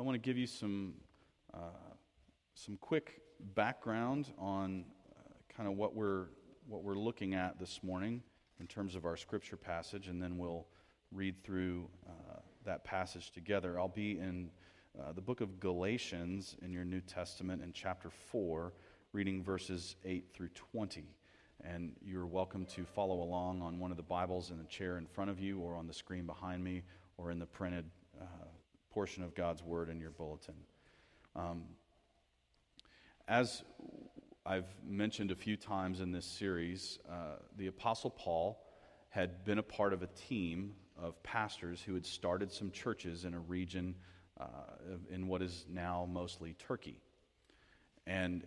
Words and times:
I 0.00 0.02
want 0.02 0.14
to 0.14 0.18
give 0.18 0.38
you 0.38 0.46
some, 0.46 0.94
uh, 1.52 1.92
some 2.54 2.78
quick 2.80 3.20
background 3.54 4.32
on 4.38 4.86
uh, 5.10 5.54
kind 5.54 5.68
of 5.68 5.76
what 5.76 5.94
we're, 5.94 6.28
what 6.66 6.82
we're 6.82 6.94
looking 6.94 7.34
at 7.34 7.58
this 7.58 7.80
morning 7.82 8.22
in 8.60 8.66
terms 8.66 8.94
of 8.94 9.04
our 9.04 9.14
scripture 9.14 9.58
passage, 9.58 10.08
and 10.08 10.22
then 10.22 10.38
we'll 10.38 10.66
read 11.12 11.44
through 11.44 11.86
uh, 12.08 12.38
that 12.64 12.82
passage 12.82 13.30
together. 13.30 13.78
I'll 13.78 13.88
be 13.88 14.12
in 14.12 14.50
uh, 14.98 15.12
the 15.12 15.20
book 15.20 15.42
of 15.42 15.60
Galatians 15.60 16.56
in 16.62 16.72
your 16.72 16.86
New 16.86 17.02
Testament 17.02 17.60
in 17.62 17.70
chapter 17.70 18.08
4, 18.08 18.72
reading 19.12 19.44
verses 19.44 19.96
8 20.06 20.24
through 20.32 20.48
20. 20.72 21.04
And 21.62 21.92
you're 22.02 22.26
welcome 22.26 22.64
to 22.74 22.86
follow 22.86 23.22
along 23.22 23.60
on 23.60 23.78
one 23.78 23.90
of 23.90 23.98
the 23.98 24.02
Bibles 24.02 24.50
in 24.50 24.56
the 24.56 24.64
chair 24.64 24.96
in 24.96 25.04
front 25.04 25.28
of 25.28 25.38
you, 25.38 25.58
or 25.58 25.74
on 25.74 25.86
the 25.86 25.92
screen 25.92 26.24
behind 26.24 26.64
me, 26.64 26.84
or 27.18 27.30
in 27.30 27.38
the 27.38 27.44
printed 27.44 27.84
portion 28.90 29.22
of 29.22 29.34
God's 29.34 29.62
Word 29.62 29.88
in 29.88 30.00
your 30.00 30.10
bulletin. 30.10 30.54
Um, 31.36 31.62
as 33.28 33.62
I've 34.44 34.74
mentioned 34.84 35.30
a 35.30 35.36
few 35.36 35.56
times 35.56 36.00
in 36.00 36.10
this 36.10 36.26
series, 36.26 36.98
uh, 37.08 37.36
the 37.56 37.68
Apostle 37.68 38.10
Paul 38.10 38.58
had 39.10 39.44
been 39.44 39.58
a 39.58 39.62
part 39.62 39.92
of 39.92 40.02
a 40.02 40.08
team 40.08 40.74
of 41.00 41.22
pastors 41.22 41.80
who 41.80 41.94
had 41.94 42.04
started 42.04 42.52
some 42.52 42.70
churches 42.70 43.24
in 43.24 43.34
a 43.34 43.38
region 43.40 43.94
uh, 44.40 44.44
in 45.10 45.28
what 45.28 45.42
is 45.42 45.66
now 45.72 46.08
mostly 46.10 46.54
Turkey. 46.54 47.00
And 48.06 48.44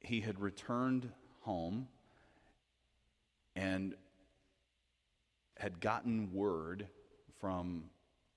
he 0.00 0.20
had 0.20 0.40
returned 0.40 1.10
home 1.40 1.88
and 3.56 3.94
had 5.58 5.80
gotten 5.80 6.32
word 6.32 6.86
from 7.40 7.84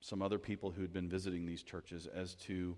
some 0.02 0.22
other 0.22 0.40
people 0.40 0.72
who 0.72 0.82
had 0.82 0.92
been 0.92 1.08
visiting 1.08 1.46
these 1.46 1.64
churches 1.64 2.08
as 2.08 2.36
to 2.36 2.76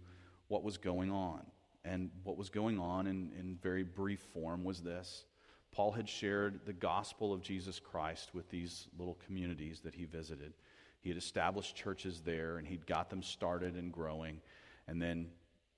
what 0.49 0.63
was 0.63 0.77
going 0.77 1.09
on. 1.09 1.41
And 1.85 2.11
what 2.23 2.37
was 2.37 2.49
going 2.49 2.79
on 2.79 3.07
in, 3.07 3.31
in 3.37 3.57
very 3.61 3.83
brief 3.83 4.21
form 4.33 4.63
was 4.63 4.81
this 4.81 5.25
Paul 5.71 5.91
had 5.91 6.07
shared 6.07 6.59
the 6.65 6.73
gospel 6.73 7.33
of 7.33 7.41
Jesus 7.41 7.79
Christ 7.79 8.35
with 8.35 8.47
these 8.49 8.87
little 8.97 9.17
communities 9.25 9.81
that 9.81 9.95
he 9.95 10.05
visited. 10.05 10.53
He 11.01 11.09
had 11.09 11.17
established 11.17 11.75
churches 11.75 12.21
there 12.21 12.57
and 12.57 12.67
he'd 12.67 12.85
got 12.85 13.09
them 13.09 13.23
started 13.23 13.75
and 13.75 13.91
growing. 13.91 14.39
And 14.87 15.01
then 15.01 15.27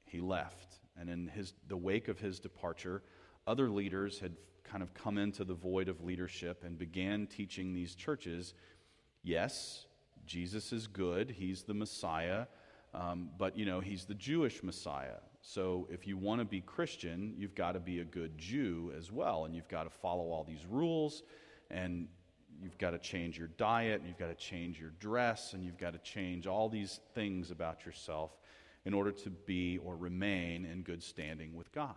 he 0.03 0.19
left. 0.19 0.79
And 0.99 1.09
in 1.09 1.27
his, 1.27 1.53
the 1.67 1.77
wake 1.77 2.09
of 2.09 2.19
his 2.19 2.39
departure, 2.39 3.03
other 3.47 3.69
leaders 3.69 4.19
had 4.19 4.35
kind 4.63 4.83
of 4.83 4.93
come 4.93 5.17
into 5.17 5.43
the 5.43 5.53
void 5.53 5.87
of 5.87 6.03
leadership 6.03 6.63
and 6.63 6.77
began 6.77 7.27
teaching 7.27 7.73
these 7.73 7.95
churches 7.95 8.53
yes, 9.23 9.85
Jesus 10.25 10.71
is 10.73 10.87
good, 10.87 11.29
he's 11.29 11.63
the 11.63 11.73
Messiah, 11.73 12.45
um, 12.93 13.29
but 13.37 13.57
you 13.57 13.65
know, 13.65 13.79
he's 13.79 14.05
the 14.05 14.13
Jewish 14.13 14.63
Messiah. 14.63 15.19
So 15.41 15.87
if 15.91 16.07
you 16.07 16.17
want 16.17 16.41
to 16.41 16.45
be 16.45 16.61
Christian, 16.61 17.33
you've 17.37 17.55
got 17.55 17.73
to 17.73 17.79
be 17.79 17.99
a 17.99 18.05
good 18.05 18.37
Jew 18.37 18.91
as 18.97 19.11
well, 19.11 19.45
and 19.45 19.55
you've 19.55 19.67
got 19.67 19.83
to 19.83 19.89
follow 19.89 20.31
all 20.31 20.43
these 20.43 20.65
rules, 20.65 21.23
and 21.69 22.07
you've 22.61 22.77
got 22.77 22.91
to 22.91 22.97
change 22.97 23.37
your 23.37 23.49
diet, 23.49 23.99
and 23.99 24.07
you've 24.07 24.17
got 24.17 24.29
to 24.29 24.35
change 24.35 24.79
your 24.79 24.91
dress, 24.99 25.53
and 25.53 25.63
you've 25.63 25.77
got 25.77 25.93
to 25.93 25.99
change 25.99 26.47
all 26.47 26.67
these 26.67 26.99
things 27.13 27.51
about 27.51 27.85
yourself 27.85 28.31
in 28.85 28.93
order 28.93 29.11
to 29.11 29.29
be 29.29 29.77
or 29.79 29.95
remain 29.95 30.65
in 30.65 30.81
good 30.81 31.03
standing 31.03 31.55
with 31.55 31.71
God. 31.71 31.95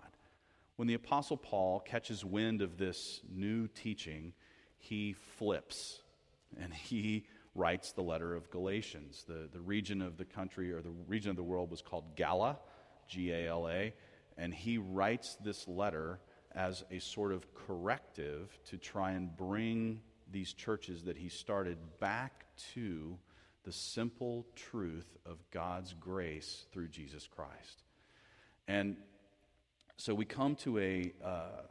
When 0.76 0.88
the 0.88 0.94
Apostle 0.94 1.36
Paul 1.36 1.80
catches 1.80 2.24
wind 2.24 2.62
of 2.62 2.76
this 2.76 3.20
new 3.28 3.66
teaching, 3.68 4.32
he 4.78 5.12
flips 5.12 6.00
and 6.60 6.72
he 6.72 7.24
writes 7.58 7.92
the 7.92 8.02
letter 8.02 8.34
of 8.34 8.50
Galatians. 8.50 9.24
The, 9.26 9.48
the 9.52 9.60
region 9.60 10.00
of 10.00 10.16
the 10.16 10.24
country 10.24 10.72
or 10.72 10.80
the 10.80 10.94
region 11.06 11.30
of 11.30 11.36
the 11.36 11.42
world 11.42 11.70
was 11.70 11.82
called 11.82 12.16
Gala, 12.16 12.58
G 13.08 13.32
A 13.32 13.48
L 13.48 13.68
A, 13.68 13.92
and 14.36 14.54
he 14.54 14.78
writes 14.78 15.36
this 15.44 15.66
letter 15.66 16.20
as 16.52 16.84
a 16.90 16.98
sort 17.00 17.32
of 17.32 17.42
corrective 17.54 18.58
to 18.70 18.78
try 18.78 19.10
and 19.12 19.36
bring 19.36 20.00
these 20.30 20.52
churches 20.54 21.02
that 21.04 21.16
he 21.16 21.28
started 21.28 21.78
back 22.00 22.47
to 22.74 23.18
the 23.64 23.72
simple 23.72 24.47
truth 24.54 25.16
of 25.26 25.36
God's 25.50 25.94
grace 26.00 26.66
through 26.72 26.88
Jesus 26.88 27.26
Christ. 27.26 27.82
And 28.66 28.97
so 29.97 30.14
we 30.14 30.24
come 30.24 30.54
to 30.56 30.78
a, 30.78 31.12
uh, 31.24 31.62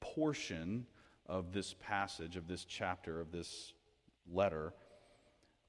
portion 0.00 0.86
of 1.26 1.52
this 1.52 1.74
passage, 1.74 2.36
of 2.36 2.46
this 2.48 2.64
chapter, 2.64 3.20
of 3.20 3.30
this 3.30 3.74
letter, 4.32 4.72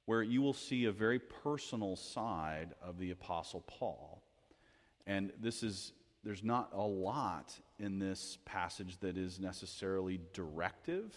where 0.06 0.22
you 0.22 0.40
will 0.40 0.54
see 0.54 0.86
a 0.86 0.92
very 0.92 1.18
personal 1.18 1.96
side 1.96 2.74
of 2.82 2.98
the 2.98 3.10
Apostle 3.10 3.62
Paul. 3.66 4.22
And 5.06 5.32
this 5.40 5.62
is, 5.62 5.92
there's 6.24 6.44
not 6.44 6.70
a 6.72 6.80
lot 6.80 7.54
in 7.78 7.98
this 7.98 8.38
passage 8.44 8.98
that 9.00 9.16
is 9.16 9.38
necessarily 9.38 10.20
directive, 10.32 11.14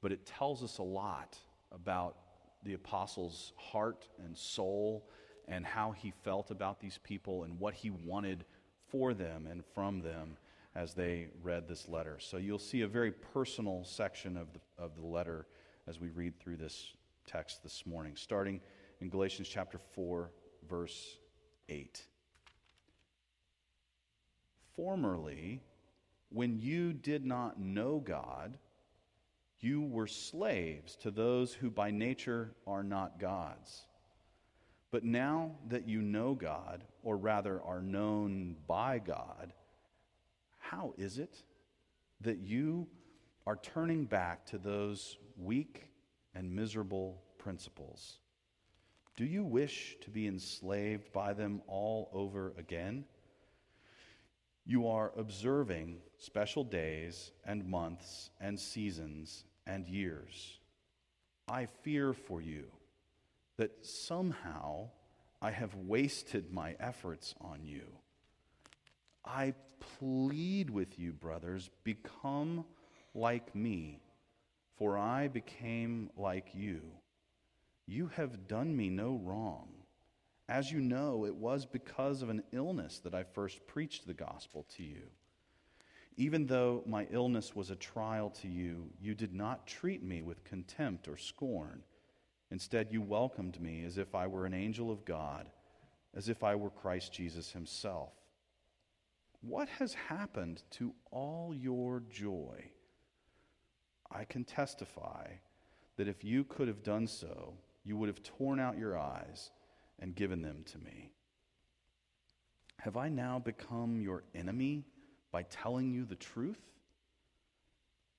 but 0.00 0.12
it 0.12 0.26
tells 0.26 0.62
us 0.62 0.78
a 0.78 0.82
lot 0.82 1.38
about 1.72 2.16
the 2.62 2.74
Apostle's 2.74 3.52
heart 3.56 4.06
and 4.24 4.36
soul 4.36 5.08
and 5.48 5.64
how 5.64 5.92
he 5.92 6.12
felt 6.24 6.50
about 6.50 6.80
these 6.80 6.98
people 7.04 7.44
and 7.44 7.58
what 7.58 7.74
he 7.74 7.90
wanted 7.90 8.44
for 8.90 9.14
them 9.14 9.46
and 9.50 9.64
from 9.74 10.00
them 10.00 10.36
as 10.74 10.94
they 10.94 11.28
read 11.42 11.66
this 11.68 11.88
letter. 11.88 12.18
So 12.20 12.36
you'll 12.36 12.58
see 12.58 12.82
a 12.82 12.88
very 12.88 13.12
personal 13.12 13.84
section 13.84 14.36
of 14.36 14.48
the, 14.52 14.60
of 14.78 14.94
the 14.94 15.06
letter 15.06 15.46
as 15.88 16.00
we 16.00 16.10
read 16.10 16.38
through 16.38 16.56
this 16.56 16.92
text 17.26 17.62
this 17.62 17.86
morning, 17.86 18.14
starting 18.16 18.60
in 19.00 19.08
Galatians 19.08 19.48
chapter 19.48 19.78
4, 19.94 20.30
verse 20.68 21.18
8. 21.68 22.02
Formerly, 24.74 25.62
when 26.30 26.58
you 26.58 26.92
did 26.92 27.24
not 27.24 27.60
know 27.60 27.98
God, 27.98 28.58
you 29.60 29.82
were 29.82 30.06
slaves 30.06 30.96
to 30.96 31.10
those 31.10 31.54
who 31.54 31.70
by 31.70 31.90
nature 31.90 32.52
are 32.66 32.82
not 32.82 33.18
gods. 33.18 33.86
But 34.90 35.04
now 35.04 35.52
that 35.68 35.88
you 35.88 36.02
know 36.02 36.34
God, 36.34 36.84
or 37.02 37.16
rather 37.16 37.60
are 37.62 37.82
known 37.82 38.56
by 38.66 38.98
God, 38.98 39.52
how 40.58 40.94
is 40.98 41.18
it 41.18 41.42
that 42.20 42.38
you 42.38 42.86
are 43.46 43.56
turning 43.56 44.04
back 44.04 44.46
to 44.46 44.58
those 44.58 45.16
weak 45.36 45.88
and 46.34 46.54
miserable 46.54 47.22
principles? 47.38 48.18
Do 49.16 49.24
you 49.24 49.44
wish 49.44 49.96
to 50.02 50.10
be 50.10 50.26
enslaved 50.26 51.12
by 51.12 51.32
them 51.32 51.62
all 51.66 52.10
over 52.12 52.52
again? 52.58 53.04
You 54.66 54.88
are 54.88 55.12
observing 55.16 55.98
special 56.18 56.64
days 56.64 57.30
and 57.44 57.66
months 57.66 58.30
and 58.40 58.58
seasons 58.58 59.44
and 59.66 59.88
years. 59.88 60.58
I 61.48 61.66
fear 61.82 62.12
for 62.12 62.42
you 62.42 62.64
that 63.56 63.86
somehow 63.86 64.88
I 65.40 65.50
have 65.50 65.74
wasted 65.74 66.52
my 66.52 66.74
efforts 66.80 67.34
on 67.40 67.64
you. 67.64 67.84
I 69.24 69.54
plead 69.98 70.70
with 70.70 70.98
you, 70.98 71.12
brothers, 71.12 71.70
become 71.84 72.64
like 73.14 73.54
me, 73.54 74.00
for 74.76 74.98
I 74.98 75.28
became 75.28 76.10
like 76.16 76.54
you. 76.54 76.82
You 77.86 78.08
have 78.16 78.48
done 78.48 78.76
me 78.76 78.90
no 78.90 79.20
wrong. 79.22 79.68
As 80.48 80.70
you 80.70 80.80
know, 80.80 81.24
it 81.24 81.34
was 81.34 81.66
because 81.66 82.22
of 82.22 82.28
an 82.28 82.42
illness 82.52 83.00
that 83.00 83.14
I 83.14 83.24
first 83.24 83.66
preached 83.66 84.06
the 84.06 84.14
gospel 84.14 84.66
to 84.76 84.82
you. 84.82 85.02
Even 86.16 86.46
though 86.46 86.82
my 86.86 87.06
illness 87.10 87.54
was 87.54 87.70
a 87.70 87.76
trial 87.76 88.30
to 88.30 88.48
you, 88.48 88.90
you 89.00 89.14
did 89.14 89.34
not 89.34 89.66
treat 89.66 90.02
me 90.02 90.22
with 90.22 90.44
contempt 90.44 91.08
or 91.08 91.16
scorn. 91.16 91.82
Instead, 92.50 92.88
you 92.90 93.02
welcomed 93.02 93.60
me 93.60 93.84
as 93.84 93.98
if 93.98 94.14
I 94.14 94.26
were 94.26 94.46
an 94.46 94.54
angel 94.54 94.90
of 94.90 95.04
God, 95.04 95.50
as 96.14 96.28
if 96.28 96.42
I 96.42 96.54
were 96.54 96.70
Christ 96.70 97.12
Jesus 97.12 97.52
himself. 97.52 98.12
What 99.42 99.68
has 99.68 99.94
happened 99.94 100.62
to 100.72 100.94
all 101.10 101.54
your 101.54 102.02
joy? 102.08 102.70
I 104.10 104.24
can 104.24 104.44
testify 104.44 105.26
that 105.96 106.08
if 106.08 106.24
you 106.24 106.44
could 106.44 106.68
have 106.68 106.82
done 106.82 107.06
so, 107.06 107.54
you 107.84 107.96
would 107.96 108.08
have 108.08 108.22
torn 108.22 108.60
out 108.60 108.78
your 108.78 108.98
eyes 108.98 109.50
and 109.98 110.14
given 110.14 110.42
them 110.42 110.64
to 110.72 110.78
me. 110.78 111.12
Have 112.78 112.96
I 112.96 113.08
now 113.08 113.38
become 113.38 114.00
your 114.00 114.22
enemy 114.34 114.84
by 115.32 115.42
telling 115.44 115.90
you 115.90 116.04
the 116.04 116.16
truth? 116.16 116.60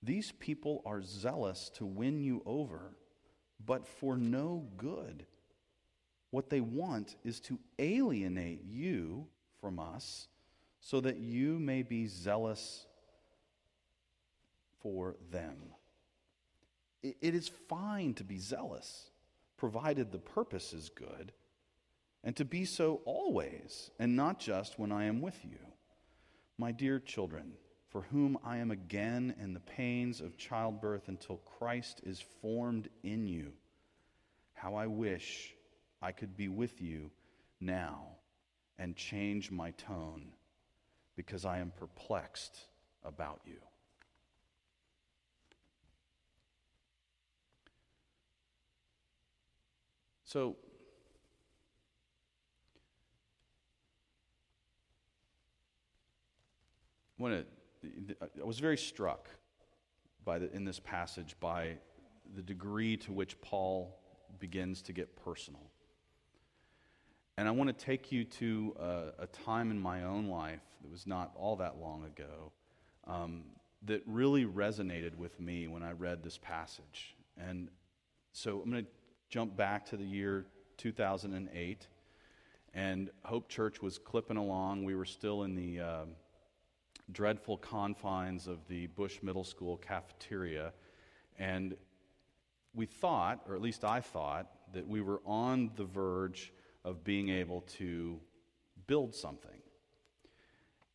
These 0.03 0.31
people 0.33 0.81
are 0.85 1.01
zealous 1.01 1.69
to 1.75 1.85
win 1.85 2.19
you 2.19 2.41
over 2.45 2.95
but 3.65 3.87
for 3.87 4.17
no 4.17 4.65
good. 4.77 5.25
What 6.31 6.49
they 6.49 6.61
want 6.61 7.15
is 7.23 7.39
to 7.41 7.59
alienate 7.79 8.63
you 8.65 9.27
from 9.59 9.79
us 9.79 10.27
so 10.79 11.01
that 11.01 11.17
you 11.17 11.59
may 11.59 11.83
be 11.83 12.07
zealous 12.07 12.85
for 14.81 15.15
them. 15.31 15.73
It 17.03 17.35
is 17.35 17.47
fine 17.69 18.13
to 18.15 18.23
be 18.23 18.37
zealous, 18.39 19.09
provided 19.57 20.11
the 20.11 20.19
purpose 20.19 20.73
is 20.73 20.89
good. 20.89 21.31
and 22.23 22.35
to 22.35 22.45
be 22.45 22.65
so 22.65 23.01
always, 23.05 23.89
and 23.99 24.15
not 24.15 24.39
just 24.39 24.77
when 24.77 24.91
I 24.91 25.05
am 25.05 25.21
with 25.21 25.45
you. 25.45 25.59
My 26.57 26.71
dear 26.71 26.99
children, 26.99 27.53
for 27.89 28.01
whom 28.01 28.37
I 28.43 28.57
am 28.57 28.71
again 28.71 29.35
in 29.39 29.53
the 29.53 29.59
pains 29.61 30.19
of 30.19 30.37
childbirth 30.37 31.07
until 31.07 31.37
Christ 31.37 32.01
is 32.03 32.19
formed 32.41 32.89
in 33.03 33.27
you. 33.27 33.53
How 34.53 34.75
I 34.75 34.87
wish 34.87 35.53
I 36.01 36.11
could 36.11 36.35
be 36.35 36.49
with 36.49 36.81
you 36.81 37.11
now 37.61 38.17
and 38.77 38.95
change 38.95 39.51
my 39.51 39.71
tone 39.71 40.33
because 41.15 41.45
I 41.45 41.59
am 41.59 41.71
perplexed 41.79 42.67
about 43.05 43.39
you. 43.45 43.59
So, 50.27 50.57
I 57.23 57.43
was 58.43 58.59
very 58.59 58.77
struck 58.77 59.29
by 60.25 60.39
the, 60.39 60.53
in 60.53 60.65
this 60.65 60.81
passage 60.81 61.37
by 61.39 61.77
the 62.35 62.41
degree 62.41 62.97
to 62.97 63.13
which 63.13 63.39
Paul 63.39 63.97
begins 64.37 64.81
to 64.81 64.91
get 64.91 65.15
personal. 65.15 65.71
And 67.37 67.47
I 67.47 67.51
want 67.51 67.69
to 67.69 67.85
take 67.85 68.11
you 68.11 68.25
to 68.25 68.75
a, 68.81 69.23
a 69.23 69.27
time 69.27 69.71
in 69.71 69.79
my 69.79 70.03
own 70.03 70.27
life 70.27 70.59
that 70.81 70.91
was 70.91 71.07
not 71.07 71.31
all 71.37 71.55
that 71.55 71.77
long 71.79 72.03
ago 72.03 72.51
um, 73.05 73.43
that 73.85 74.03
really 74.05 74.43
resonated 74.43 75.15
with 75.15 75.39
me 75.39 75.69
when 75.69 75.83
I 75.83 75.93
read 75.93 76.21
this 76.21 76.37
passage. 76.37 77.15
And 77.37 77.69
so 78.33 78.61
I'm 78.61 78.69
going 78.69 78.83
to 78.83 78.91
jump 79.29 79.55
back 79.57 79.85
to 79.87 79.97
the 79.97 80.05
year 80.05 80.45
2008, 80.77 81.87
and 82.73 83.09
Hope 83.25 83.49
Church 83.49 83.81
was 83.81 83.97
clipping 83.97 84.37
along. 84.37 84.83
We 84.83 84.95
were 84.95 85.05
still 85.05 85.43
in 85.43 85.55
the 85.55 85.79
uh, 85.79 86.05
dreadful 87.11 87.57
confines 87.57 88.47
of 88.47 88.59
the 88.67 88.87
Bush 88.87 89.19
Middle 89.21 89.43
School 89.43 89.77
cafeteria, 89.77 90.73
and 91.37 91.75
we 92.73 92.85
thought, 92.85 93.41
or 93.47 93.55
at 93.55 93.61
least 93.61 93.83
I 93.83 93.99
thought, 94.01 94.47
that 94.73 94.87
we 94.87 95.01
were 95.01 95.21
on 95.25 95.71
the 95.75 95.85
verge 95.85 96.53
of 96.85 97.03
being 97.03 97.29
able 97.29 97.61
to 97.61 98.19
build 98.85 99.13
something. 99.13 99.59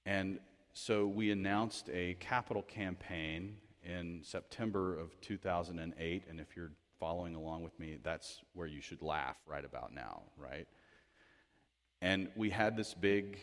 And 0.07 0.39
so 0.73 1.07
we 1.07 1.31
announced 1.31 1.89
a 1.93 2.15
capital 2.19 2.63
campaign 2.63 3.57
in 3.85 4.21
September 4.23 4.99
of 4.99 5.21
2008. 5.21 6.23
And 6.29 6.41
if 6.41 6.57
you're 6.57 6.73
following 7.03 7.35
along 7.35 7.65
with 7.65 7.77
me, 7.81 7.99
that's 8.01 8.41
where 8.53 8.69
you 8.69 8.81
should 8.81 9.03
laugh 9.03 9.37
right 9.45 9.65
about 9.65 9.93
now, 9.93 10.23
right? 10.37 10.69
And 12.01 12.29
we 12.37 12.49
had 12.49 12.77
this 12.77 12.95
big 12.95 13.41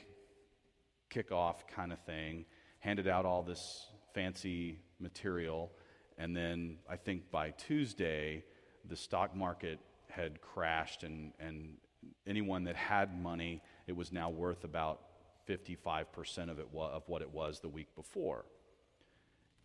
kickoff 1.13 1.55
kind 1.67 1.91
of 1.91 1.99
thing, 2.05 2.45
handed 2.79 3.05
out 3.05 3.25
all 3.25 3.43
this 3.43 3.87
fancy 4.13 4.79
material, 4.97 5.73
and 6.17 6.33
then 6.33 6.77
I 6.89 6.95
think 6.95 7.31
by 7.31 7.49
Tuesday, 7.49 8.45
the 8.87 8.95
stock 8.95 9.35
market 9.35 9.79
had 10.09 10.39
crashed, 10.39 11.03
and, 11.03 11.33
and 11.37 11.79
anyone 12.25 12.63
that 12.63 12.77
had 12.77 13.21
money, 13.21 13.61
it 13.87 13.95
was 13.97 14.13
now 14.13 14.29
worth 14.29 14.63
about 14.63 15.01
55% 15.49 16.49
of, 16.49 16.59
it, 16.59 16.67
of 16.73 17.03
what 17.07 17.21
it 17.21 17.29
was 17.29 17.59
the 17.59 17.67
week 17.67 17.93
before. 17.93 18.45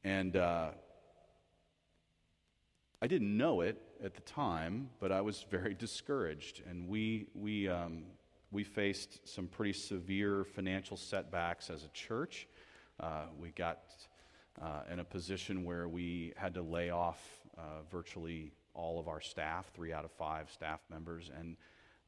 And 0.02 0.36
uh, 0.36 0.70
I 3.04 3.06
didn't 3.06 3.36
know 3.36 3.60
it 3.60 3.76
at 4.02 4.14
the 4.14 4.22
time, 4.22 4.88
but 4.98 5.12
I 5.12 5.20
was 5.20 5.44
very 5.50 5.74
discouraged. 5.78 6.62
And 6.66 6.88
we, 6.88 7.26
we, 7.34 7.68
um, 7.68 8.04
we 8.50 8.64
faced 8.64 9.28
some 9.28 9.46
pretty 9.46 9.74
severe 9.74 10.42
financial 10.42 10.96
setbacks 10.96 11.68
as 11.68 11.84
a 11.84 11.88
church. 11.88 12.48
Uh, 12.98 13.26
we 13.38 13.50
got 13.50 13.80
uh, 14.58 14.84
in 14.90 15.00
a 15.00 15.04
position 15.04 15.64
where 15.66 15.86
we 15.86 16.32
had 16.38 16.54
to 16.54 16.62
lay 16.62 16.88
off 16.88 17.20
uh, 17.58 17.82
virtually 17.92 18.52
all 18.72 18.98
of 18.98 19.06
our 19.06 19.20
staff, 19.20 19.70
three 19.74 19.92
out 19.92 20.06
of 20.06 20.10
five 20.12 20.50
staff 20.50 20.80
members. 20.90 21.30
And 21.38 21.58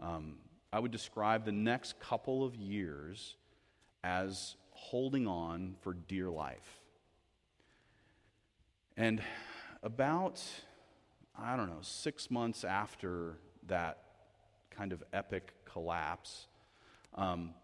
um, 0.01 0.37
I 0.73 0.79
would 0.79 0.93
describe 0.93 1.45
the 1.45 1.53
next 1.53 2.01
couple 2.01 2.43
of 2.43 2.57
years 2.57 3.37
as 4.03 4.57
holding 4.71 5.27
on 5.27 5.77
for 5.83 5.93
dear 5.93 6.31
life. 6.31 6.81
And 8.97 9.21
about, 9.83 10.43
I 11.39 11.57
don't 11.57 11.69
know, 11.69 11.83
six 11.83 12.31
months 12.31 12.65
after 12.65 13.39
that 13.67 13.99
kind 14.71 14.93
of 14.93 15.03
epic 15.13 15.53
collapse, 15.65 16.47
um, 17.15 17.55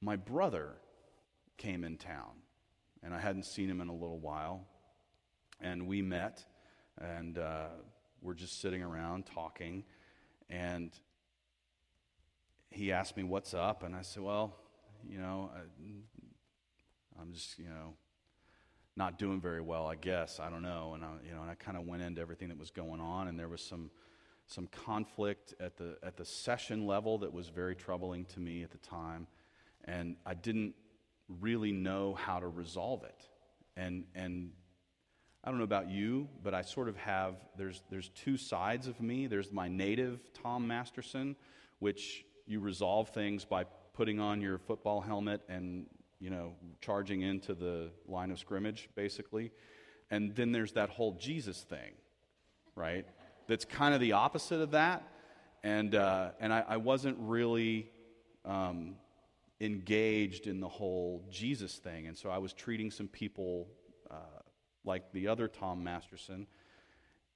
my 0.00 0.16
brother 0.16 0.70
came 1.58 1.84
in 1.84 1.96
town, 1.96 2.32
and 3.02 3.14
I 3.14 3.20
hadn't 3.20 3.44
seen 3.44 3.68
him 3.68 3.80
in 3.80 3.88
a 3.88 3.92
little 3.92 4.18
while. 4.18 4.66
And 5.60 5.86
we 5.86 6.02
met, 6.02 6.44
and 7.00 7.38
uh, 7.38 7.68
we're 8.20 8.34
just 8.34 8.60
sitting 8.60 8.82
around 8.82 9.26
talking. 9.26 9.84
And 10.50 10.90
he 12.70 12.90
asked 12.90 13.16
me, 13.16 13.22
What's 13.22 13.54
up? 13.54 13.84
And 13.84 13.94
I 13.94 14.02
said, 14.02 14.24
Well, 14.24 14.56
you 15.08 15.18
know, 15.18 15.50
I, 15.54 17.20
am 17.20 17.32
just, 17.32 17.58
you 17.58 17.66
know, 17.66 17.94
not 18.96 19.18
doing 19.18 19.40
very 19.40 19.60
well, 19.60 19.86
I 19.86 19.94
guess. 19.94 20.38
I 20.38 20.50
don't 20.50 20.62
know. 20.62 20.92
And 20.94 21.04
I, 21.04 21.08
you 21.26 21.34
know, 21.34 21.42
and 21.42 21.50
I 21.50 21.54
kind 21.54 21.76
of 21.76 21.86
went 21.86 22.02
into 22.02 22.20
everything 22.20 22.48
that 22.48 22.58
was 22.58 22.70
going 22.70 23.00
on, 23.00 23.28
and 23.28 23.38
there 23.38 23.48
was 23.48 23.62
some 23.62 23.90
some 24.46 24.66
conflict 24.66 25.54
at 25.60 25.76
the 25.76 25.96
at 26.02 26.16
the 26.16 26.24
session 26.24 26.86
level 26.86 27.18
that 27.18 27.32
was 27.32 27.48
very 27.48 27.74
troubling 27.74 28.24
to 28.26 28.40
me 28.40 28.62
at 28.62 28.70
the 28.70 28.78
time, 28.78 29.26
and 29.84 30.16
I 30.26 30.34
didn't 30.34 30.74
really 31.40 31.72
know 31.72 32.14
how 32.14 32.38
to 32.38 32.48
resolve 32.48 33.04
it. 33.04 33.24
And 33.76 34.04
and 34.14 34.50
I 35.44 35.50
don't 35.50 35.58
know 35.58 35.64
about 35.64 35.90
you, 35.90 36.28
but 36.42 36.54
I 36.54 36.62
sort 36.62 36.88
of 36.88 36.96
have 36.96 37.36
there's 37.56 37.82
there's 37.90 38.10
two 38.10 38.36
sides 38.36 38.86
of 38.86 39.00
me. 39.00 39.26
There's 39.26 39.52
my 39.52 39.68
native 39.68 40.20
Tom 40.34 40.66
Masterson, 40.66 41.34
which 41.78 42.24
you 42.46 42.60
resolve 42.60 43.08
things 43.10 43.44
by 43.44 43.64
putting 43.94 44.20
on 44.20 44.40
your 44.40 44.58
football 44.58 45.00
helmet 45.00 45.42
and 45.48 45.86
you 46.22 46.30
know 46.30 46.54
charging 46.80 47.20
into 47.20 47.52
the 47.54 47.90
line 48.06 48.30
of 48.30 48.38
scrimmage 48.38 48.88
basically. 48.94 49.50
And 50.10 50.34
then 50.34 50.52
there's 50.52 50.72
that 50.72 50.90
whole 50.90 51.12
jesus 51.18 51.60
thing 51.62 51.92
right? 52.74 53.06
That's 53.48 53.64
kind 53.64 53.94
of 53.94 54.00
the 54.00 54.12
opposite 54.12 54.60
of 54.60 54.72
that. 54.72 55.08
And 55.62 55.94
uh, 55.94 56.30
and 56.40 56.52
I, 56.52 56.64
I, 56.68 56.76
wasn't 56.78 57.16
really 57.20 57.90
um, 58.44 58.96
engaged 59.60 60.46
in 60.48 60.58
the 60.58 60.68
whole 60.68 61.24
jesus 61.30 61.76
thing. 61.76 62.08
And 62.08 62.18
so 62.18 62.30
i 62.30 62.38
was 62.38 62.52
treating 62.52 62.90
some 62.90 63.06
people 63.06 63.68
uh, 64.10 64.40
like 64.84 65.12
the 65.12 65.28
other 65.28 65.46
tom 65.46 65.84
masterson. 65.84 66.48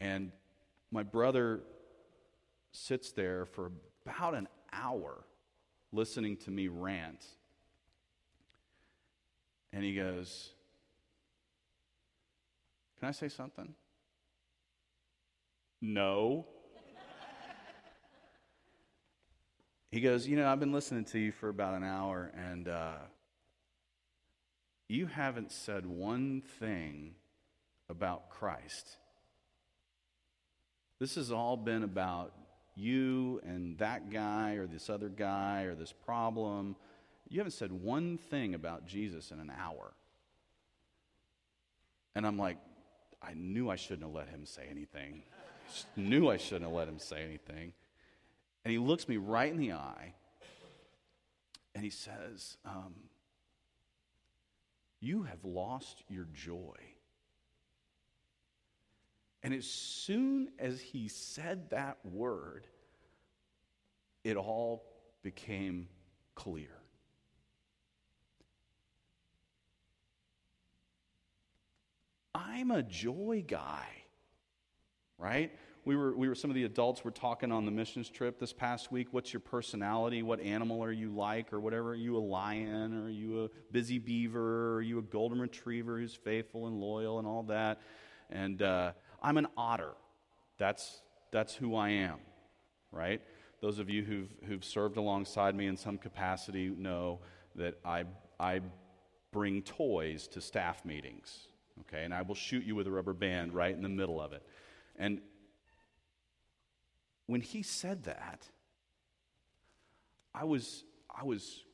And 0.01 0.33
my 0.91 1.05
brother 1.05 1.61
sits 2.73 3.13
there 3.13 3.47
for 3.47 3.71
about 4.05 4.35
an 4.35 4.49
hour 4.73 5.25
listening 5.93 6.37
to 6.39 6.51
me 6.51 6.67
rant. 6.67 7.25
And 9.73 9.85
he 9.85 9.95
goes, 9.95 10.51
Can 12.99 13.09
I 13.09 13.13
say 13.13 13.29
something? 13.29 13.75
No. 15.81 16.47
he 19.91 20.01
goes, 20.01 20.27
You 20.27 20.37
know, 20.37 20.49
I've 20.49 20.61
been 20.61 20.73
listening 20.73 21.05
to 21.07 21.19
you 21.19 21.33
for 21.33 21.49
about 21.49 21.75
an 21.75 21.85
hour, 21.85 22.33
and 22.35 22.69
uh, 22.69 22.97
you 24.89 25.07
haven't 25.07 25.53
said 25.53 25.85
one 25.87 26.43
thing 26.59 27.15
about 27.89 28.31
Christ. 28.31 28.97
This 30.99 31.17
has 31.17 31.31
all 31.31 31.57
been 31.57 31.83
about 31.83 32.33
you 32.75 33.41
and 33.45 33.77
that 33.79 34.11
guy 34.11 34.55
or 34.55 34.67
this 34.67 34.89
other 34.89 35.09
guy 35.09 35.63
or 35.63 35.75
this 35.75 35.93
problem. 35.93 36.77
You 37.29 37.41
haven't 37.41 37.53
said 37.53 37.73
one 37.73 38.19
thing 38.19 38.55
about 38.55 38.87
Jesus 38.87 39.31
in 39.31 39.41
an 39.41 39.51
hour. 39.51 39.93
And 42.15 42.27
I'm 42.27 42.39
like, 42.39 42.59
I 43.23 43.35
knew 43.35 43.69
I 43.69 43.77
shouldn't 43.77 44.03
have 44.03 44.15
let 44.15 44.29
him 44.29 44.47
say 44.47 44.67
anything. 44.71 45.23
Just 45.69 45.87
knew 45.97 46.29
I 46.31 46.37
shouldn't 46.37 46.65
have 46.65 46.73
let 46.73 46.89
him 46.89 46.99
say 46.99 47.23
anything. 47.25 47.73
And 48.65 48.73
he 48.73 48.79
looks 48.79 49.09
me 49.09 49.17
right 49.17 49.51
in 49.51 49.59
the 49.59 49.73
eye 49.73 50.15
and 51.75 51.85
he 51.85 51.91
says, 51.91 52.57
um, 52.65 52.95
You 55.01 55.25
have 55.25 55.45
lost 55.45 56.03
your 56.09 56.27
joy. 56.33 56.77
And 59.43 59.53
as 59.53 59.67
soon 59.67 60.51
as 60.59 60.81
he 60.81 61.09
said 61.09 61.71
that 61.71 61.99
word, 62.05 62.67
it 64.25 64.37
all 64.37 64.85
became 65.23 65.89
clear. 66.35 66.71
I'm 72.37 72.71
a 72.71 72.83
joy 72.83 73.45
guy, 73.47 73.89
right? 75.19 75.51
we 75.87 75.95
were, 75.95 76.17
we 76.17 76.29
were, 76.29 76.35
some 76.35 76.51
of 76.51 76.57
the 76.57 76.65
adults 76.65 77.05
were 77.05 77.13
talking 77.13 77.53
on 77.53 77.65
the 77.65 77.71
missions 77.71 78.11
trip 78.11 78.41
this 78.41 78.53
past 78.53 78.91
week. 78.91 79.07
What's 79.13 79.33
your 79.33 79.41
personality? 79.41 80.21
What 80.25 80.41
animal 80.41 80.83
are 80.83 80.91
you 80.91 81.11
like, 81.11 81.53
or 81.53 81.61
whatever? 81.61 81.91
Are 81.91 81.95
you 81.95 82.17
a 82.17 82.19
lion, 82.19 82.93
or 82.93 83.05
are 83.05 83.09
you 83.09 83.45
a 83.45 83.49
busy 83.71 84.01
beaver, 84.01 84.73
or 84.73 84.75
are 84.79 84.83
you 84.83 84.99
a 84.99 85.03
golden 85.03 85.41
retriever 85.41 85.97
who's 85.97 86.13
faithful 86.13 86.67
and 86.67 86.81
loyal 86.81 87.21
and 87.21 87.27
all 87.27 87.45
that? 87.45 87.81
And 88.31 88.61
uh, 88.63 88.93
I'm 89.23 89.39
an 89.39 89.47
otter. 89.57 89.93
That's, 90.59 91.03
that's 91.31 91.55
who 91.55 91.77
I 91.77 91.91
am, 91.91 92.19
right? 92.91 93.23
Those 93.61 93.79
of 93.79 93.89
you 93.89 94.03
who've, 94.03 94.35
who've 94.49 94.65
served 94.65 94.97
alongside 94.97 95.55
me 95.55 95.69
in 95.69 95.77
some 95.77 95.99
capacity 95.99 96.69
know 96.69 97.21
that 97.55 97.79
I, 97.85 98.07
I 98.41 98.61
bring 99.31 99.63
toys 99.63 100.27
to 100.29 100.41
staff 100.41 100.85
meetings, 100.85 101.47
okay? 101.83 102.05
And 102.05 102.15
I 102.15 102.23
will 102.23 102.35
shoot 102.35 102.65
you 102.65 102.75
with 102.75 102.87
a 102.87 102.91
rubber 102.91 103.13
band 103.13 103.55
right 103.55 103.75
in 103.75 103.83
the 103.83 103.89
middle 103.89 104.21
of 104.21 104.33
it. 104.33 104.43
And 104.97 105.21
when 107.27 107.41
he 107.41 107.63
said 107.63 108.05
that, 108.05 108.47
I 110.35 110.45
was, 110.45 110.85
I 111.11 111.25
was 111.25 111.65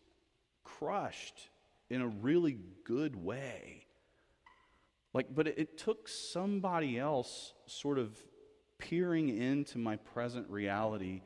crushed 0.64 1.48
in 1.90 2.00
a 2.00 2.08
really 2.08 2.58
good 2.84 3.16
way. 3.16 3.86
Like, 5.12 5.34
but 5.34 5.46
it, 5.46 5.58
it 5.58 5.78
took 5.78 6.08
somebody 6.08 6.98
else 6.98 7.52
sort 7.66 7.98
of 7.98 8.16
peering 8.78 9.28
into 9.28 9.78
my 9.78 9.96
present 9.96 10.48
reality 10.48 11.22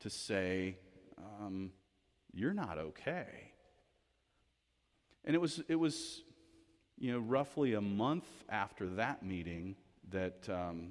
to 0.00 0.10
say, 0.10 0.76
um, 1.18 1.72
You're 2.32 2.54
not 2.54 2.78
okay. 2.78 3.52
And 5.24 5.34
it 5.34 5.40
was, 5.40 5.62
it 5.68 5.76
was, 5.76 6.22
you 6.98 7.12
know, 7.12 7.18
roughly 7.18 7.74
a 7.74 7.80
month 7.80 8.26
after 8.48 8.88
that 8.88 9.24
meeting 9.24 9.76
that 10.10 10.48
um, 10.48 10.90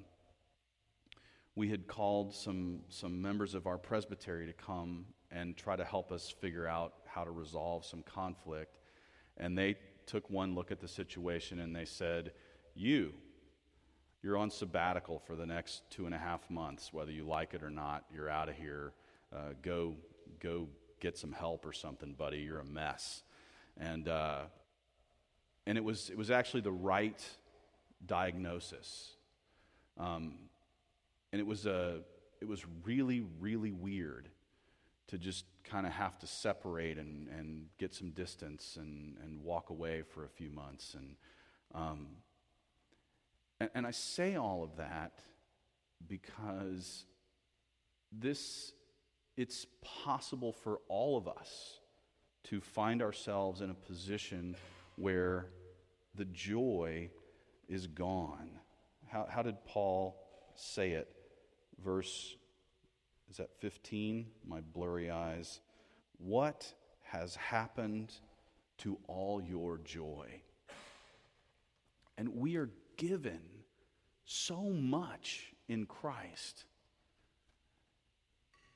we 1.55 1.69
had 1.69 1.87
called 1.87 2.33
some, 2.33 2.79
some 2.89 3.21
members 3.21 3.53
of 3.53 3.67
our 3.67 3.77
presbytery 3.77 4.45
to 4.47 4.53
come 4.53 5.05
and 5.31 5.55
try 5.55 5.75
to 5.75 5.83
help 5.83 6.11
us 6.11 6.29
figure 6.41 6.67
out 6.67 6.93
how 7.05 7.23
to 7.23 7.31
resolve 7.31 7.85
some 7.85 8.03
conflict. 8.03 8.79
And 9.37 9.57
they 9.57 9.75
took 10.05 10.29
one 10.29 10.55
look 10.55 10.71
at 10.71 10.79
the 10.79 10.87
situation 10.87 11.59
and 11.59 11.75
they 11.75 11.85
said, 11.85 12.33
You, 12.75 13.13
you're 14.21 14.37
on 14.37 14.49
sabbatical 14.49 15.19
for 15.19 15.35
the 15.35 15.45
next 15.45 15.89
two 15.89 16.05
and 16.05 16.13
a 16.13 16.17
half 16.17 16.49
months, 16.49 16.91
whether 16.91 17.11
you 17.11 17.25
like 17.25 17.53
it 17.53 17.63
or 17.63 17.69
not. 17.69 18.05
You're 18.13 18.29
out 18.29 18.49
of 18.49 18.55
here. 18.55 18.93
Uh, 19.33 19.53
go, 19.61 19.95
go 20.39 20.67
get 20.99 21.17
some 21.17 21.31
help 21.31 21.65
or 21.65 21.73
something, 21.73 22.13
buddy. 22.13 22.39
You're 22.39 22.59
a 22.59 22.65
mess. 22.65 23.23
And, 23.77 24.07
uh, 24.07 24.41
and 25.65 25.77
it, 25.77 25.83
was, 25.83 26.09
it 26.09 26.17
was 26.17 26.31
actually 26.31 26.61
the 26.61 26.71
right 26.71 27.21
diagnosis. 28.05 29.13
Um, 29.97 30.35
and 31.31 31.39
it 31.39 31.47
was, 31.47 31.65
a, 31.65 32.01
it 32.41 32.47
was 32.47 32.63
really, 32.83 33.23
really 33.39 33.71
weird 33.71 34.29
to 35.07 35.17
just 35.17 35.45
kind 35.63 35.85
of 35.85 35.93
have 35.93 36.17
to 36.19 36.27
separate 36.27 36.97
and, 36.97 37.27
and 37.29 37.67
get 37.77 37.93
some 37.93 38.11
distance 38.11 38.77
and, 38.79 39.17
and 39.23 39.41
walk 39.41 39.69
away 39.69 40.01
for 40.01 40.25
a 40.25 40.29
few 40.29 40.49
months. 40.49 40.95
And, 40.95 41.15
um, 41.73 42.07
and, 43.59 43.69
and 43.75 43.87
I 43.87 43.91
say 43.91 44.35
all 44.35 44.63
of 44.63 44.77
that 44.77 45.19
because 46.07 47.05
this, 48.11 48.73
it's 49.37 49.65
possible 49.81 50.51
for 50.51 50.79
all 50.87 51.17
of 51.17 51.27
us 51.27 51.79
to 52.45 52.59
find 52.59 53.01
ourselves 53.01 53.61
in 53.61 53.69
a 53.69 53.73
position 53.73 54.55
where 54.95 55.47
the 56.15 56.25
joy 56.25 57.09
is 57.67 57.87
gone. 57.87 58.49
How, 59.07 59.27
how 59.29 59.41
did 59.41 59.63
Paul 59.65 60.19
say 60.55 60.91
it? 60.91 61.09
Verse, 61.83 62.35
is 63.29 63.37
that 63.37 63.49
15? 63.59 64.27
My 64.47 64.61
blurry 64.61 65.09
eyes. 65.09 65.59
What 66.17 66.71
has 67.01 67.35
happened 67.35 68.13
to 68.79 68.97
all 69.07 69.41
your 69.41 69.79
joy? 69.79 70.41
And 72.17 72.35
we 72.35 72.57
are 72.57 72.69
given 72.97 73.41
so 74.25 74.61
much 74.61 75.53
in 75.67 75.85
Christ. 75.85 76.65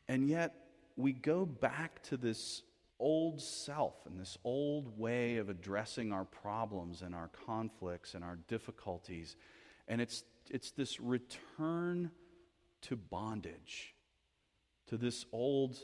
And 0.07 0.27
yet, 0.27 0.55
we 0.95 1.13
go 1.13 1.45
back 1.45 2.01
to 2.03 2.17
this 2.17 2.63
old 2.99 3.41
self 3.41 3.93
and 4.05 4.19
this 4.19 4.37
old 4.43 4.97
way 4.97 5.37
of 5.37 5.49
addressing 5.49 6.11
our 6.11 6.25
problems 6.25 7.01
and 7.01 7.13
our 7.13 7.29
conflicts 7.45 8.13
and 8.13 8.23
our 8.23 8.37
difficulties. 8.47 9.35
And 9.87 10.01
it's, 10.01 10.23
it's 10.49 10.71
this 10.71 10.99
return 10.99 12.11
to 12.83 12.95
bondage, 12.95 13.93
to 14.87 14.97
this 14.97 15.25
old 15.31 15.77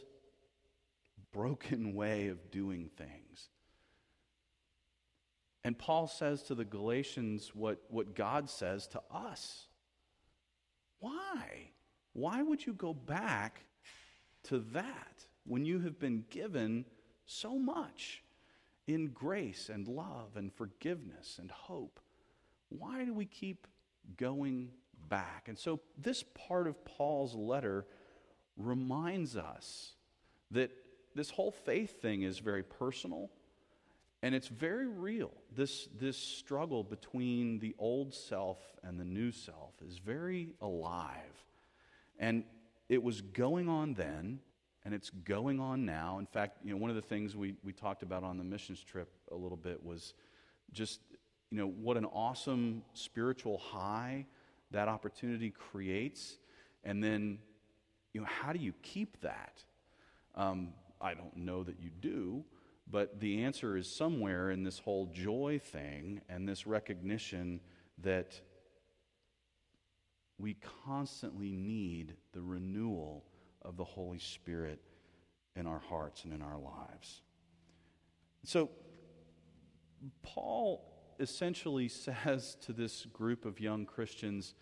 broken 1.32 1.94
way 1.96 2.28
of 2.28 2.52
doing 2.52 2.90
things. 2.98 3.50
And 5.64 5.78
Paul 5.78 6.08
says 6.08 6.44
to 6.44 6.56
the 6.56 6.66
Galatians 6.66 7.52
what, 7.54 7.82
what 7.90 8.16
God 8.16 8.50
says 8.50 8.88
to 8.88 9.02
us. 9.10 9.68
Why? 11.00 11.72
Why 12.14 12.42
would 12.42 12.66
you 12.66 12.74
go 12.74 12.94
back 12.94 13.62
to 14.44 14.60
that 14.74 15.26
when 15.46 15.66
you 15.66 15.80
have 15.80 16.00
been 16.00 16.26
given 16.30 16.86
so 17.26 17.58
much 17.58 18.24
in 18.88 19.08
grace 19.08 19.70
and 19.70 19.88
love 19.88 20.36
and 20.36 20.54
forgiveness 20.54 21.38
and 21.40 21.50
hope. 21.52 22.00
Why 22.70 23.06
do 23.06 23.14
we 23.14 23.26
keep 23.26 23.68
going 24.18 24.70
back? 25.10 25.48
And 25.48 25.58
so, 25.58 25.80
this 25.98 26.24
part 26.24 26.68
of 26.68 26.84
Paul's 26.86 27.36
letter 27.36 27.86
reminds 28.58 29.36
us 29.36 29.94
that 30.52 30.72
this 31.16 31.30
whole 31.30 31.52
faith 31.52 32.02
thing 32.02 32.24
is 32.24 32.40
very 32.40 32.64
personal 32.64 33.30
and 34.24 34.34
it's 34.34 34.48
very 34.48 34.88
real. 34.88 35.32
This, 35.54 35.90
this 36.00 36.18
struggle 36.18 36.82
between 36.82 37.60
the 37.60 37.76
old 37.78 38.14
self 38.14 38.58
and 38.82 38.98
the 38.98 39.04
new 39.04 39.32
self 39.32 39.74
is 39.86 39.98
very 39.98 40.54
alive. 40.62 41.44
And 42.18 42.46
it 42.88 43.04
was 43.04 43.20
going 43.20 43.68
on 43.68 43.96
then, 43.96 44.40
and 44.86 44.94
it's 44.94 45.10
going 45.10 45.60
on 45.60 45.86
now. 45.86 46.20
In 46.20 46.26
fact, 46.26 46.58
you 46.64 46.72
know, 46.72 46.78
one 46.78 46.90
of 46.90 46.96
the 46.96 47.02
things 47.02 47.36
we, 47.36 47.56
we 47.64 47.72
talked 47.72 48.04
about 48.04 48.24
on 48.24 48.38
the 48.38 48.44
missions 48.44 48.84
trip 48.84 49.10
a 49.32 49.36
little 49.36 49.58
bit 49.58 49.84
was 49.84 50.14
just, 50.72 51.00
you 51.52 51.58
know, 51.58 51.68
what 51.68 51.98
an 51.98 52.06
awesome 52.06 52.84
spiritual 52.94 53.58
high 53.58 54.26
that 54.72 54.88
opportunity 54.88 55.52
creates. 55.52 56.38
And 56.84 57.04
then, 57.04 57.40
you 58.14 58.22
know, 58.22 58.28
how 58.28 58.52
do 58.52 58.60
you 58.60 58.74
keep 58.82 59.22
that? 59.22 59.64
Um, 60.36 60.74
I 61.00 61.14
don't 61.14 61.38
know 61.38 61.64
that 61.64 61.80
you 61.80 61.90
do, 62.02 62.44
but 62.90 63.20
the 63.20 63.44
answer 63.44 63.78
is 63.78 63.90
somewhere 63.90 64.52
in 64.52 64.64
this 64.64 64.80
whole 64.80 65.06
joy 65.08 65.62
thing 65.64 66.22
and 66.28 66.48
this 66.48 66.68
recognition 66.68 67.62
that 68.00 68.40
we 70.38 70.58
constantly 70.86 71.52
need 71.52 72.16
the 72.34 72.42
renewal 72.42 73.24
of 73.64 73.78
the 73.78 73.84
Holy 73.84 74.20
Spirit 74.20 74.80
in 75.56 75.68
our 75.68 75.80
hearts 75.80 76.24
and 76.24 76.34
in 76.34 76.42
our 76.42 76.58
lives. 76.58 77.22
So, 78.44 78.70
Paul 80.22 80.84
essentially 81.20 81.88
says 81.90 82.58
to 82.62 82.74
this 82.74 83.06
group 83.06 83.46
of 83.46 83.60
young 83.60 83.86
Christians 83.86 84.54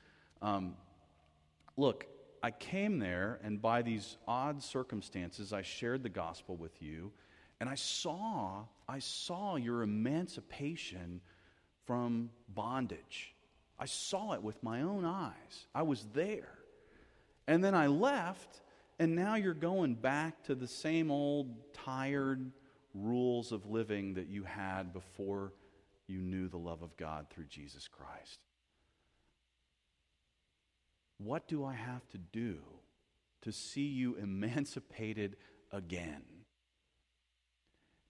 um, 0.42 0.76
Look, 1.78 2.06
I 2.44 2.52
came 2.52 3.00
there, 3.00 3.40
and 3.44 3.62
by 3.62 3.82
these 3.82 4.18
odd 4.28 4.62
circumstances, 4.62 5.54
I 5.54 5.62
shared 5.62 6.04
the 6.04 6.10
gospel 6.10 6.58
with 6.58 6.82
you, 6.82 7.12
and 7.60 7.70
I 7.70 7.76
saw, 7.76 8.66
I 8.90 9.00
saw 9.00 9.56
your 9.56 9.84
emancipation 9.84 11.22
from 11.86 12.30
bondage. 12.50 13.34
I 13.78 13.86
saw 13.86 14.34
it 14.34 14.44
with 14.44 14.62
my 14.64 14.82
own 14.82 15.06
eyes. 15.06 15.68
I 15.74 15.84
was 15.84 16.06
there. 16.14 16.58
And 17.48 17.64
then 17.64 17.76
I 17.76 17.88
left, 17.88 18.62
and 19.02 19.16
now 19.16 19.34
you're 19.34 19.56
going 19.56 19.96
back 19.96 20.44
to 20.44 20.54
the 20.54 20.68
same 20.68 21.10
old 21.10 21.74
tired 21.74 22.52
rules 22.94 23.52
of 23.52 23.66
living 23.66 24.14
that 24.14 24.28
you 24.28 24.44
had 24.44 24.94
before 24.94 25.54
you 26.06 26.20
knew 26.20 26.48
the 26.48 26.60
love 26.60 26.84
of 26.84 26.96
God 26.98 27.26
through 27.32 27.46
Jesus 27.46 27.88
Christ. 27.88 28.42
What 31.18 31.48
do 31.48 31.66
I 31.66 31.74
have 31.74 32.08
to 32.10 32.20
do 32.20 32.60
to 33.42 33.52
see 33.52 33.88
you 33.88 34.16
emancipated 34.22 35.36
again? 35.72 36.22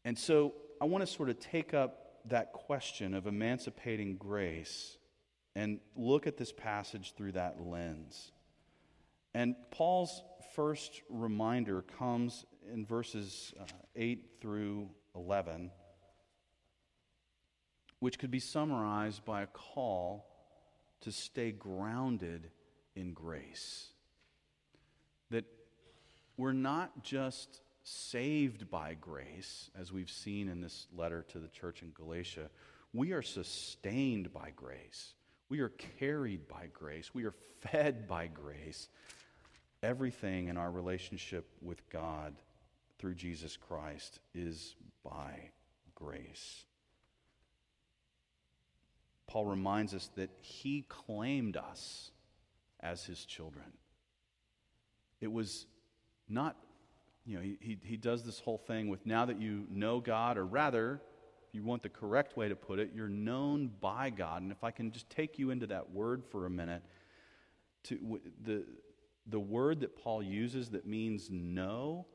And 0.04 0.20
so 0.20 0.56
I 0.82 0.86
want 0.86 1.04
to 1.04 1.08
sort 1.08 1.30
of 1.30 1.40
take 1.40 1.74
up 1.74 2.20
that 2.26 2.52
question 2.52 3.14
of 3.14 3.28
emancipating 3.28 4.18
grace 4.18 4.98
and 5.56 5.80
look 5.96 6.28
at 6.28 6.36
this 6.36 6.52
passage 6.52 7.14
through 7.16 7.32
that 7.32 7.66
lens. 7.66 8.34
And 9.34 9.56
Paul's 9.72 10.24
first 10.56 11.02
reminder 11.10 11.84
comes 11.98 12.46
in 12.72 12.86
verses 12.86 13.54
uh, 13.60 13.64
8 13.96 14.38
through 14.42 14.90
11, 15.16 15.72
which 18.00 18.20
could 18.20 18.32
be 18.32 18.40
summarized 18.40 19.24
by 19.26 19.44
a 19.44 19.48
call 19.48 20.28
to 21.02 21.12
stay 21.12 21.52
grounded 21.52 22.50
in 22.96 23.14
grace. 23.14 23.88
that 25.30 25.46
we're 26.38 26.52
not 26.52 27.04
just 27.04 27.62
saved 27.84 28.70
by 28.70 28.96
grace, 29.00 29.70
as 29.80 29.92
we've 29.92 30.10
seen 30.10 30.50
in 30.50 30.62
this 30.62 30.88
letter 30.96 31.26
to 31.30 31.40
the 31.40 31.48
church 31.48 31.82
in 31.82 31.92
Galatia, 31.92 32.50
we 32.94 33.14
are 33.14 33.22
sustained 33.22 34.34
by 34.34 34.52
grace. 34.56 35.14
We 35.50 35.62
are 35.62 35.70
carried 36.00 36.48
by 36.48 36.68
grace. 36.74 37.14
We 37.14 37.26
are 37.26 37.34
fed 37.62 38.08
by 38.08 38.28
grace. 38.28 38.90
Everything 39.84 40.48
in 40.48 40.58
our 40.58 40.72
relationship 40.72 41.48
with 41.62 41.90
God 41.90 42.36
through 43.00 43.16
Jesus 43.16 43.58
Christ 43.58 44.20
is 44.36 44.76
by 45.04 45.50
grace. 45.96 46.66
Paul 49.28 49.46
reminds 49.46 49.94
us 49.94 50.10
that 50.16 50.30
he 50.42 50.86
claimed 50.88 51.58
us 51.58 52.12
as 52.80 53.06
his 53.06 53.26
children. 53.26 53.66
It 55.22 55.32
was 55.32 55.66
not, 56.28 56.58
you 57.26 57.38
know, 57.38 57.42
he, 57.42 57.78
he, 57.82 57.98
does 57.98 58.24
this 58.24 58.40
whole 58.40 58.58
thing 58.58 58.90
with 58.90 59.06
now 59.06 59.26
that 59.26 59.40
you 59.40 59.66
know 59.72 60.00
God, 60.00 60.38
or 60.38 60.46
rather, 60.46 61.02
if 61.48 61.56
you 61.56 61.64
want 61.64 61.82
the 61.82 61.90
correct 61.90 62.36
way 62.36 62.50
to 62.50 62.56
put 62.56 62.80
it, 62.80 62.92
you're 62.94 63.08
known 63.08 63.72
by 63.80 64.10
God. 64.10 64.42
And 64.42 64.52
if 64.52 64.64
I 64.64 64.72
can 64.72 64.92
just 64.92 65.10
take 65.10 65.40
you 65.40 65.50
into 65.50 65.68
that 65.68 65.92
word 65.92 66.24
for 66.30 66.46
a 66.46 66.50
minute, 66.50 66.84
to 67.84 68.20
the, 68.44 68.64
the 69.28 69.40
word 69.40 69.82
that 69.82 69.98
Paul 69.98 70.24
uses 70.24 70.70
that 70.72 70.86
means 70.86 71.30
know 71.30 72.08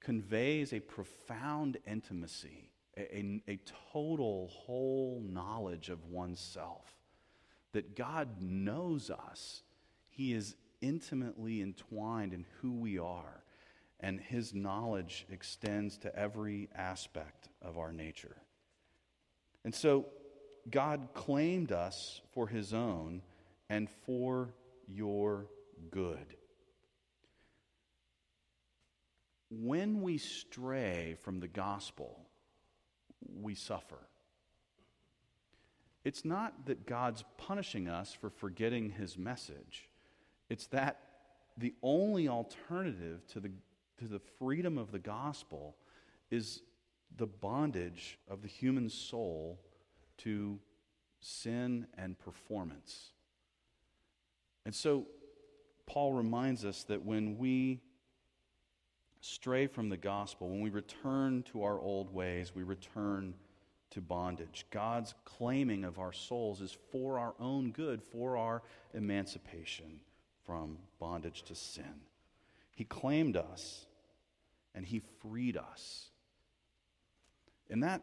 conveys 0.00 0.72
a 0.72 0.80
profound 0.80 1.78
intimacy, 1.86 2.70
a, 2.96 3.16
a, 3.16 3.42
a 3.48 3.58
total, 3.92 4.48
whole 4.48 5.22
knowledge 5.26 5.88
of 5.88 6.04
oneself. 6.06 6.86
That 7.72 7.96
God 7.96 8.40
knows 8.40 9.10
us, 9.10 9.62
He 10.08 10.32
is 10.32 10.56
intimately 10.80 11.60
entwined 11.60 12.32
in 12.32 12.46
who 12.60 12.72
we 12.72 12.98
are, 12.98 13.42
and 14.00 14.20
His 14.20 14.54
knowledge 14.54 15.26
extends 15.30 15.98
to 15.98 16.16
every 16.16 16.68
aspect 16.74 17.48
of 17.60 17.76
our 17.78 17.92
nature. 17.92 18.36
And 19.64 19.74
so, 19.74 20.06
God 20.70 21.08
claimed 21.14 21.70
us 21.72 22.20
for 22.32 22.46
His 22.46 22.72
own 22.72 23.22
and 23.68 23.88
for 24.06 24.54
your 24.88 25.46
good. 25.90 26.36
When 29.50 30.02
we 30.02 30.18
stray 30.18 31.16
from 31.20 31.40
the 31.40 31.48
gospel, 31.48 32.18
we 33.40 33.54
suffer. 33.54 33.98
It's 36.04 36.24
not 36.24 36.66
that 36.66 36.86
God's 36.86 37.24
punishing 37.36 37.88
us 37.88 38.12
for 38.12 38.30
forgetting 38.30 38.90
his 38.90 39.18
message. 39.18 39.88
It's 40.48 40.66
that 40.68 41.00
the 41.58 41.74
only 41.82 42.28
alternative 42.28 43.26
to 43.28 43.40
the, 43.40 43.50
to 43.98 44.06
the 44.06 44.20
freedom 44.38 44.78
of 44.78 44.92
the 44.92 44.98
gospel 44.98 45.76
is 46.30 46.62
the 47.16 47.26
bondage 47.26 48.18
of 48.28 48.42
the 48.42 48.48
human 48.48 48.88
soul 48.88 49.58
to 50.18 50.58
sin 51.20 51.86
and 51.96 52.18
performance. 52.18 53.12
And 54.64 54.74
so, 54.74 55.06
Paul 55.86 56.12
reminds 56.12 56.64
us 56.64 56.84
that 56.84 57.04
when 57.04 57.38
we 57.38 57.80
stray 59.26 59.66
from 59.66 59.88
the 59.88 59.96
gospel, 59.96 60.48
when 60.48 60.60
we 60.60 60.70
return 60.70 61.42
to 61.52 61.64
our 61.64 61.80
old 61.80 62.12
ways, 62.14 62.54
we 62.54 62.62
return 62.62 63.34
to 63.90 64.00
bondage. 64.00 64.66
God's 64.70 65.14
claiming 65.24 65.84
of 65.84 65.98
our 65.98 66.12
souls 66.12 66.60
is 66.60 66.76
for 66.92 67.18
our 67.18 67.34
own 67.40 67.72
good, 67.72 68.02
for 68.02 68.36
our 68.36 68.62
emancipation 68.94 70.00
from 70.44 70.78
bondage 71.00 71.42
to 71.44 71.54
sin. 71.54 72.02
He 72.76 72.84
claimed 72.84 73.36
us 73.36 73.86
and 74.74 74.84
He 74.84 75.02
freed 75.20 75.56
us. 75.56 76.10
And 77.68 77.82
that 77.82 78.02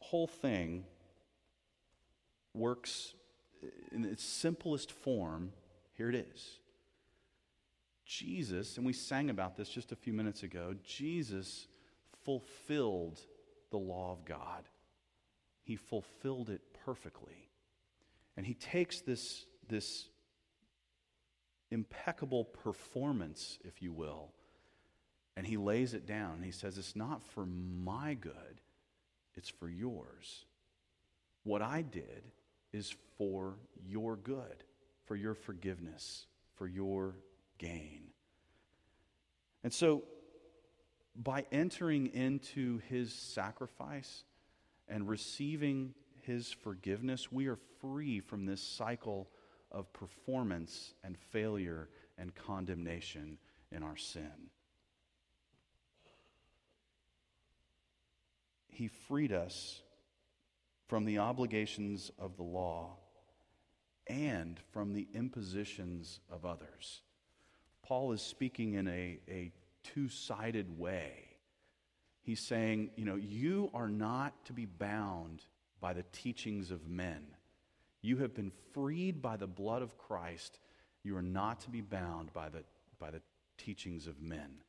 whole 0.00 0.28
thing 0.28 0.84
works 2.54 3.14
in 3.90 4.04
its 4.04 4.22
simplest 4.22 4.92
form. 4.92 5.52
Here 5.94 6.08
it 6.08 6.14
is 6.14 6.60
Jesus, 8.18 8.76
and 8.76 8.84
we 8.84 8.92
sang 8.92 9.30
about 9.30 9.56
this 9.56 9.70
just 9.70 9.90
a 9.90 9.96
few 9.96 10.12
minutes 10.12 10.42
ago, 10.42 10.74
Jesus 10.84 11.66
fulfilled 12.24 13.18
the 13.70 13.78
law 13.78 14.12
of 14.12 14.24
God. 14.26 14.68
He 15.62 15.76
fulfilled 15.76 16.50
it 16.50 16.60
perfectly. 16.84 17.48
And 18.36 18.44
he 18.44 18.52
takes 18.52 19.00
this, 19.00 19.46
this 19.66 20.08
impeccable 21.70 22.44
performance, 22.44 23.58
if 23.64 23.80
you 23.80 23.92
will, 23.92 24.32
and 25.34 25.46
he 25.46 25.56
lays 25.56 25.94
it 25.94 26.06
down. 26.06 26.34
And 26.34 26.44
he 26.44 26.52
says, 26.52 26.76
It's 26.76 26.94
not 26.94 27.22
for 27.22 27.46
my 27.46 28.12
good, 28.12 28.60
it's 29.34 29.48
for 29.48 29.70
yours. 29.70 30.44
What 31.44 31.62
I 31.62 31.80
did 31.80 32.30
is 32.74 32.94
for 33.16 33.56
your 33.86 34.16
good, 34.16 34.64
for 35.06 35.16
your 35.16 35.34
forgiveness, 35.34 36.26
for 36.56 36.68
your 36.68 37.14
gain. 37.62 38.08
And 39.62 39.72
so, 39.72 40.02
by 41.14 41.46
entering 41.52 42.08
into 42.08 42.80
his 42.88 43.12
sacrifice 43.12 44.24
and 44.88 45.08
receiving 45.08 45.94
his 46.22 46.50
forgiveness, 46.50 47.30
we 47.30 47.46
are 47.46 47.58
free 47.80 48.20
from 48.20 48.46
this 48.46 48.62
cycle 48.62 49.28
of 49.70 49.92
performance 49.92 50.94
and 51.04 51.16
failure 51.16 51.88
and 52.18 52.34
condemnation 52.34 53.38
in 53.70 53.82
our 53.82 53.96
sin. 53.96 54.50
He 58.68 58.88
freed 58.88 59.32
us 59.32 59.82
from 60.88 61.04
the 61.04 61.18
obligations 61.18 62.10
of 62.18 62.36
the 62.36 62.42
law 62.42 62.96
and 64.06 64.58
from 64.72 64.92
the 64.92 65.06
impositions 65.14 66.20
of 66.30 66.44
others. 66.44 67.02
Paul 67.82 68.12
is 68.12 68.22
speaking 68.22 68.74
in 68.74 68.88
a, 68.88 69.18
a 69.28 69.52
two 69.82 70.08
sided 70.08 70.78
way. 70.78 71.28
He's 72.22 72.40
saying, 72.40 72.90
you 72.96 73.04
know, 73.04 73.16
you 73.16 73.70
are 73.74 73.88
not 73.88 74.44
to 74.46 74.52
be 74.52 74.66
bound 74.66 75.42
by 75.80 75.92
the 75.92 76.04
teachings 76.12 76.70
of 76.70 76.88
men. 76.88 77.26
You 78.00 78.18
have 78.18 78.34
been 78.34 78.52
freed 78.72 79.20
by 79.20 79.36
the 79.36 79.46
blood 79.46 79.82
of 79.82 79.98
Christ. 79.98 80.58
You 81.02 81.16
are 81.16 81.22
not 81.22 81.60
to 81.62 81.70
be 81.70 81.80
bound 81.80 82.32
by 82.32 82.48
the, 82.48 82.62
by 82.98 83.10
the 83.10 83.22
teachings 83.58 84.06
of 84.06 84.20
men. 84.22 84.62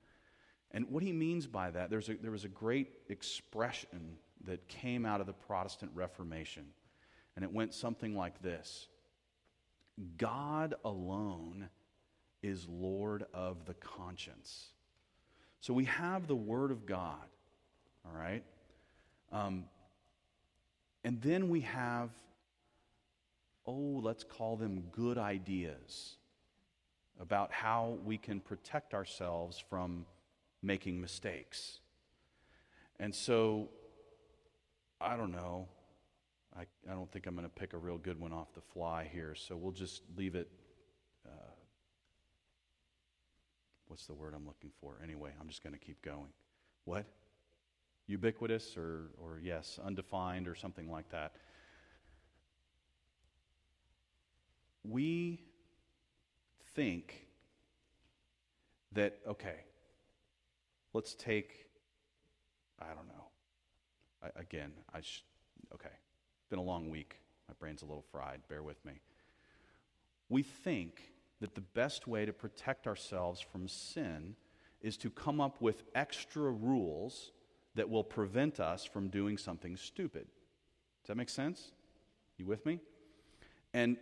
And 0.71 0.89
what 0.89 1.03
he 1.03 1.11
means 1.11 1.45
by 1.45 1.69
that, 1.71 1.91
there's 1.91 2.09
a, 2.09 2.15
there 2.15 2.31
was 2.31 2.45
a 2.45 2.49
great 2.49 2.89
expression 3.09 4.17
that 4.45 4.67
came 4.67 5.05
out 5.05 5.21
of 5.21 5.27
the 5.27 5.33
Protestant 5.33 5.91
Reformation. 5.93 6.65
And 7.35 7.45
it 7.45 7.53
went 7.53 7.73
something 7.73 8.15
like 8.15 8.41
this 8.41 8.87
God 10.17 10.73
alone 10.83 11.69
is 12.43 12.67
Lord 12.69 13.25
of 13.33 13.65
the 13.65 13.73
conscience. 13.75 14.67
So 15.61 15.73
we 15.73 15.85
have 15.85 16.27
the 16.27 16.35
Word 16.35 16.71
of 16.71 16.85
God, 16.85 17.25
all 18.05 18.15
right? 18.15 18.43
Um, 19.31 19.63
and 21.05 21.21
then 21.21 21.49
we 21.49 21.61
have, 21.61 22.09
oh, 23.65 24.01
let's 24.03 24.23
call 24.23 24.57
them 24.57 24.83
good 24.91 25.17
ideas 25.17 26.17
about 27.19 27.51
how 27.51 27.97
we 28.03 28.17
can 28.17 28.39
protect 28.39 28.93
ourselves 28.93 29.63
from 29.69 30.05
making 30.61 30.99
mistakes. 30.99 31.79
And 32.99 33.15
so, 33.15 33.69
I 34.99 35.15
don't 35.15 35.31
know. 35.31 35.67
I, 36.55 36.61
I 36.89 36.93
don't 36.93 37.11
think 37.11 37.25
I'm 37.25 37.35
going 37.35 37.47
to 37.47 37.53
pick 37.53 37.73
a 37.73 37.77
real 37.77 37.97
good 37.97 38.19
one 38.19 38.31
off 38.31 38.53
the 38.53 38.61
fly 38.73 39.09
here, 39.11 39.33
so 39.35 39.55
we'll 39.55 39.71
just 39.71 40.01
leave 40.17 40.35
it 40.35 40.49
what's 43.93 44.07
the 44.07 44.13
word 44.15 44.33
I'm 44.35 44.47
looking 44.47 44.71
for? 44.81 44.95
Anyway, 45.03 45.29
I'm 45.39 45.47
just 45.47 45.61
going 45.61 45.73
to 45.73 45.79
keep 45.79 46.01
going. 46.01 46.29
What? 46.85 47.05
Ubiquitous 48.07 48.75
or, 48.75 49.11
or 49.21 49.39
yes, 49.39 49.79
undefined 49.85 50.47
or 50.47 50.55
something 50.55 50.89
like 50.89 51.07
that. 51.11 51.33
We 54.83 55.43
think 56.73 57.27
that, 58.93 59.19
okay, 59.27 59.57
let's 60.93 61.13
take, 61.13 61.67
I 62.81 62.95
don't 62.95 63.07
know. 63.07 63.27
I, 64.23 64.39
again, 64.39 64.71
I 64.91 65.01
sh- 65.01 65.23
okay, 65.71 65.85
It's 66.39 66.49
been 66.49 66.57
a 66.57 66.63
long 66.63 66.89
week. 66.89 67.17
My 67.47 67.53
brain's 67.59 67.83
a 67.83 67.85
little 67.85 68.05
fried. 68.11 68.39
Bear 68.49 68.63
with 68.63 68.83
me. 68.83 68.93
We 70.29 70.41
think 70.41 71.12
that 71.43 71.55
the 71.55 71.61
best 71.61 72.07
way 72.07 72.25
to 72.25 72.31
protect 72.31 72.87
ourselves 72.87 73.41
from 73.41 73.67
sin 73.67 74.33
is 74.81 74.95
to 74.95 75.09
come 75.09 75.41
up 75.41 75.59
with 75.59 75.83
extra 75.93 76.49
rules 76.49 77.33
that 77.75 77.89
will 77.89 78.03
prevent 78.03 78.61
us 78.61 78.85
from 78.85 79.09
doing 79.09 79.37
something 79.37 79.75
stupid. 79.75 80.25
Does 81.01 81.07
that 81.07 81.17
make 81.17 81.27
sense? 81.27 81.73
You 82.37 82.45
with 82.45 82.65
me? 82.65 82.79
And 83.73 83.97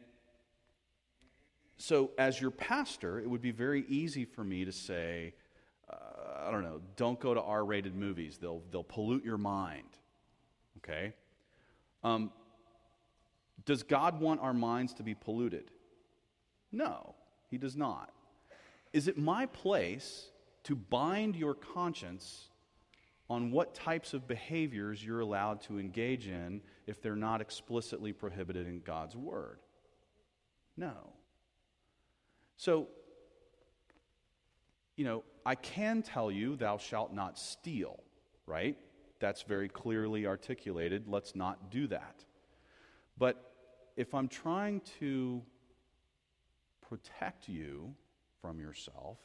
so, 1.78 2.12
as 2.20 2.40
your 2.40 2.52
pastor, 2.52 3.20
it 3.20 3.28
would 3.28 3.42
be 3.42 3.50
very 3.50 3.86
easy 3.88 4.24
for 4.24 4.44
me 4.44 4.64
to 4.64 4.72
say, 4.72 5.34
uh, 5.92 6.46
I 6.46 6.52
don't 6.52 6.62
know, 6.62 6.80
don't 6.96 7.20
go 7.20 7.34
to 7.34 7.42
R 7.42 7.66
rated 7.66 7.96
movies. 7.96 8.38
They'll, 8.40 8.62
they'll 8.70 8.84
pollute 8.84 9.26
your 9.26 9.40
mind. 9.40 9.98
Okay? 10.78 11.14
Um, 12.04 12.32
does 13.66 13.82
God 13.82 14.20
want 14.20 14.42
our 14.42 14.54
minds 14.54 14.94
to 14.96 15.04
be 15.04 15.16
polluted? 15.16 15.72
No, 16.72 17.16
He 17.52 17.58
does 17.58 17.76
not. 17.76 18.12
Is 18.94 19.08
it 19.08 19.18
my 19.18 19.46
place 19.46 20.30
to 20.64 20.76
bind 20.76 21.36
your 21.36 21.54
conscience 21.54 22.50
on 23.30 23.52
what 23.52 23.76
types 23.76 24.14
of 24.14 24.28
behaviors 24.28 25.04
you're 25.04 25.20
allowed 25.20 25.62
to 25.62 25.78
engage 25.78 26.28
in 26.28 26.62
if 26.88 27.02
they're 27.02 27.16
not 27.16 27.42
explicitly 27.42 28.14
prohibited 28.14 28.68
in 28.68 28.80
God's 28.80 29.16
Word? 29.16 29.60
No. 30.78 30.94
So, 32.56 32.88
you 34.96 35.04
know, 35.04 35.24
I 35.46 35.56
can 35.56 36.02
tell 36.02 36.32
you, 36.32 36.56
thou 36.56 36.78
shalt 36.78 37.14
not 37.14 37.38
steal, 37.38 38.00
right? 38.46 38.78
That's 39.20 39.42
very 39.42 39.68
clearly 39.68 40.26
articulated. 40.26 41.08
Let's 41.08 41.36
not 41.36 41.70
do 41.70 41.88
that. 41.88 42.24
But 43.18 43.52
if 43.98 44.14
I'm 44.14 44.28
trying 44.28 44.82
to 45.00 45.42
protect 46.92 47.48
you 47.48 47.96
from 48.42 48.60
yourself 48.60 49.18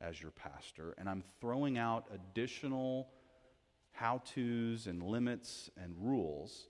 as 0.00 0.22
your 0.22 0.30
pastor, 0.30 0.94
and 0.98 1.08
I'm 1.08 1.24
throwing 1.40 1.76
out 1.76 2.06
additional 2.14 3.08
how 3.90 4.22
to's 4.24 4.86
and 4.86 5.02
limits 5.02 5.70
and 5.76 5.92
rules, 5.98 6.68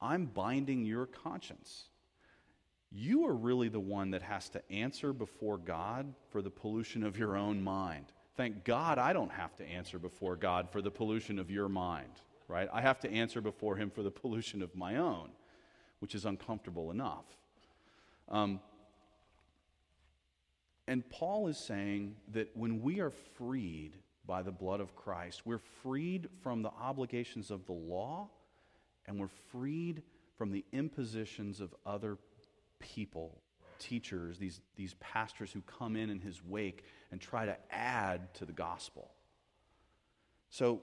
I'm 0.00 0.26
binding 0.26 0.84
your 0.84 1.06
conscience 1.06 1.88
you 2.94 3.26
are 3.26 3.34
really 3.34 3.68
the 3.68 3.80
one 3.80 4.12
that 4.12 4.22
has 4.22 4.48
to 4.50 4.72
answer 4.72 5.12
before 5.12 5.58
God 5.58 6.14
for 6.30 6.40
the 6.40 6.50
pollution 6.50 7.02
of 7.02 7.18
your 7.18 7.36
own 7.36 7.62
mind. 7.62 8.06
Thank 8.36 8.64
God 8.64 8.98
I 8.98 9.12
don't 9.12 9.32
have 9.32 9.56
to 9.56 9.66
answer 9.66 9.98
before 9.98 10.36
God 10.36 10.68
for 10.70 10.80
the 10.80 10.92
pollution 10.92 11.40
of 11.40 11.50
your 11.50 11.68
mind, 11.68 12.12
right? 12.46 12.68
I 12.72 12.80
have 12.80 13.00
to 13.00 13.10
answer 13.10 13.40
before 13.40 13.74
Him 13.74 13.90
for 13.90 14.04
the 14.04 14.12
pollution 14.12 14.62
of 14.62 14.76
my 14.76 14.96
own, 14.96 15.30
which 15.98 16.14
is 16.14 16.24
uncomfortable 16.24 16.92
enough. 16.92 17.24
Um, 18.28 18.60
and 20.86 21.08
Paul 21.08 21.48
is 21.48 21.58
saying 21.58 22.16
that 22.32 22.50
when 22.54 22.82
we 22.82 23.00
are 23.00 23.10
freed 23.10 23.96
by 24.26 24.42
the 24.42 24.52
blood 24.52 24.80
of 24.80 24.94
Christ, 24.94 25.42
we're 25.44 25.60
freed 25.82 26.28
from 26.42 26.62
the 26.62 26.70
obligations 26.70 27.50
of 27.50 27.66
the 27.66 27.72
law 27.72 28.28
and 29.06 29.18
we're 29.18 29.28
freed 29.50 30.02
from 30.36 30.50
the 30.50 30.64
impositions 30.72 31.60
of 31.60 31.74
other 31.86 32.18
people, 32.78 33.40
teachers, 33.78 34.38
these, 34.38 34.60
these 34.76 34.94
pastors 34.94 35.52
who 35.52 35.62
come 35.62 35.96
in 35.96 36.10
in 36.10 36.20
his 36.20 36.42
wake 36.44 36.84
and 37.10 37.20
try 37.20 37.46
to 37.46 37.56
add 37.70 38.34
to 38.34 38.44
the 38.44 38.52
gospel. 38.52 39.10
So, 40.50 40.82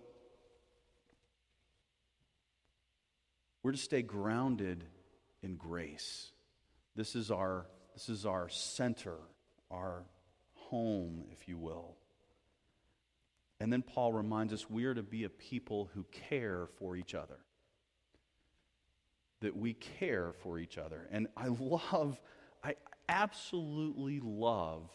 we're 3.64 3.72
to 3.72 3.78
stay 3.78 4.02
grounded 4.02 4.84
in 5.44 5.56
grace. 5.56 6.32
This 6.96 7.16
is 7.16 7.32
our, 7.32 7.68
this 7.94 8.10
is 8.10 8.26
our 8.26 8.50
center, 8.50 9.16
our 9.72 10.04
home, 10.54 11.26
if 11.32 11.48
you 11.48 11.58
will. 11.58 11.96
And 13.60 13.72
then 13.72 13.82
Paul 13.82 14.14
reminds 14.14 14.54
us 14.54 14.70
we 14.70 14.86
are 14.86 14.94
to 14.94 15.04
be 15.04 15.24
a 15.24 15.30
people 15.30 15.90
who 15.94 16.06
care 16.12 16.68
for 16.78 16.96
each 16.96 17.14
other 17.14 17.40
that 19.42 19.58
we 19.58 19.74
care 19.74 20.34
for 20.44 20.58
each 20.58 20.78
other. 20.78 21.08
And 21.12 21.28
I 21.36 21.48
love, 21.48 22.20
I 22.64 22.76
absolutely 23.10 24.20
love 24.24 24.90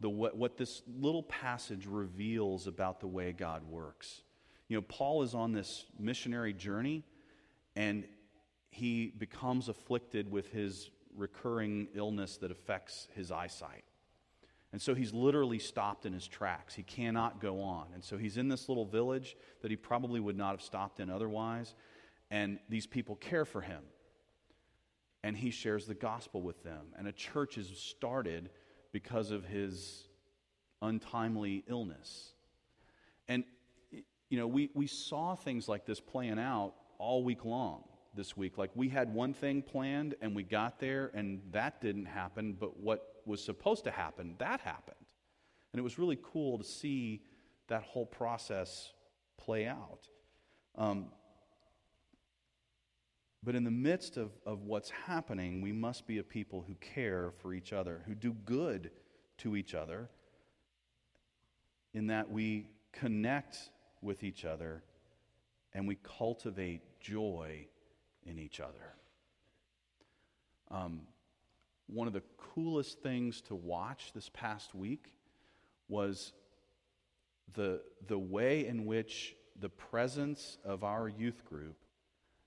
the, 0.00 0.10
what, 0.10 0.36
what 0.36 0.56
this 0.56 0.82
little 0.86 1.22
passage 1.22 1.86
reveals 1.86 2.66
about 2.66 3.00
the 3.00 3.06
way 3.06 3.32
God 3.32 3.62
works. 3.68 4.22
You 4.68 4.76
know, 4.76 4.82
Paul 4.82 5.22
is 5.22 5.34
on 5.34 5.52
this 5.52 5.86
missionary 5.98 6.52
journey 6.52 7.04
and 7.76 8.04
he 8.70 9.12
becomes 9.16 9.68
afflicted 9.68 10.30
with 10.30 10.50
his 10.50 10.90
recurring 11.16 11.88
illness 11.94 12.36
that 12.38 12.50
affects 12.50 13.06
his 13.14 13.30
eyesight. 13.30 13.84
And 14.74 14.82
so 14.82 14.92
he's 14.92 15.14
literally 15.14 15.60
stopped 15.60 16.04
in 16.04 16.12
his 16.12 16.26
tracks. 16.26 16.74
He 16.74 16.82
cannot 16.82 17.40
go 17.40 17.60
on. 17.60 17.86
And 17.94 18.02
so 18.02 18.18
he's 18.18 18.38
in 18.38 18.48
this 18.48 18.68
little 18.68 18.84
village 18.84 19.36
that 19.62 19.70
he 19.70 19.76
probably 19.76 20.18
would 20.18 20.36
not 20.36 20.50
have 20.50 20.62
stopped 20.62 20.98
in 20.98 21.10
otherwise 21.10 21.76
and 22.28 22.58
these 22.68 22.84
people 22.84 23.14
care 23.14 23.44
for 23.44 23.60
him. 23.60 23.84
And 25.22 25.36
he 25.36 25.50
shares 25.50 25.86
the 25.86 25.94
gospel 25.94 26.42
with 26.42 26.64
them. 26.64 26.86
And 26.98 27.06
a 27.06 27.12
church 27.12 27.56
is 27.56 27.68
started 27.68 28.50
because 28.90 29.30
of 29.30 29.44
his 29.44 30.08
untimely 30.82 31.62
illness. 31.68 32.34
And, 33.28 33.44
you 34.28 34.38
know, 34.40 34.48
we, 34.48 34.70
we 34.74 34.88
saw 34.88 35.36
things 35.36 35.68
like 35.68 35.86
this 35.86 36.00
playing 36.00 36.40
out 36.40 36.74
all 36.98 37.22
week 37.22 37.44
long 37.44 37.84
this 38.16 38.36
week. 38.36 38.58
Like 38.58 38.70
we 38.74 38.88
had 38.88 39.14
one 39.14 39.34
thing 39.34 39.62
planned 39.62 40.16
and 40.20 40.34
we 40.34 40.42
got 40.42 40.80
there 40.80 41.12
and 41.14 41.42
that 41.52 41.80
didn't 41.80 42.06
happen, 42.06 42.56
but 42.58 42.80
what 42.80 43.13
was 43.26 43.42
supposed 43.42 43.84
to 43.84 43.90
happen, 43.90 44.34
that 44.38 44.60
happened. 44.60 44.96
And 45.72 45.80
it 45.80 45.82
was 45.82 45.98
really 45.98 46.18
cool 46.22 46.58
to 46.58 46.64
see 46.64 47.22
that 47.68 47.82
whole 47.82 48.06
process 48.06 48.92
play 49.36 49.66
out. 49.66 50.08
Um, 50.76 51.06
but 53.42 53.54
in 53.54 53.64
the 53.64 53.70
midst 53.70 54.16
of, 54.16 54.30
of 54.46 54.62
what's 54.62 54.90
happening, 54.90 55.60
we 55.60 55.72
must 55.72 56.06
be 56.06 56.18
a 56.18 56.22
people 56.22 56.64
who 56.66 56.74
care 56.76 57.32
for 57.42 57.52
each 57.52 57.72
other, 57.72 58.02
who 58.06 58.14
do 58.14 58.32
good 58.32 58.90
to 59.38 59.56
each 59.56 59.74
other, 59.74 60.08
in 61.92 62.06
that 62.08 62.30
we 62.30 62.68
connect 62.92 63.70
with 64.00 64.22
each 64.22 64.44
other 64.44 64.82
and 65.72 65.86
we 65.86 65.96
cultivate 65.96 67.00
joy 67.00 67.66
in 68.24 68.38
each 68.38 68.60
other. 68.60 68.94
Um, 70.70 71.02
one 71.86 72.06
of 72.06 72.12
the 72.12 72.22
coolest 72.54 73.00
things 73.02 73.40
to 73.42 73.54
watch 73.54 74.12
this 74.14 74.30
past 74.30 74.74
week 74.74 75.12
was 75.88 76.32
the, 77.54 77.82
the 78.06 78.18
way 78.18 78.66
in 78.66 78.86
which 78.86 79.36
the 79.60 79.68
presence 79.68 80.58
of 80.64 80.82
our 80.82 81.08
youth 81.08 81.44
group 81.44 81.76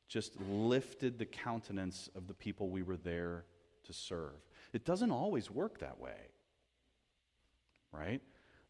just 0.08 0.40
lifted 0.50 1.20
the 1.20 1.26
countenance 1.26 2.10
of 2.16 2.28
the 2.28 2.34
people 2.34 2.70
we 2.70 2.82
were 2.82 2.98
there 2.98 3.46
to 3.84 3.94
serve. 3.94 4.34
It 4.74 4.86
doesn't 4.86 5.12
always 5.12 5.52
work 5.52 5.80
that 5.80 6.00
way, 6.00 6.32
right? 7.92 8.22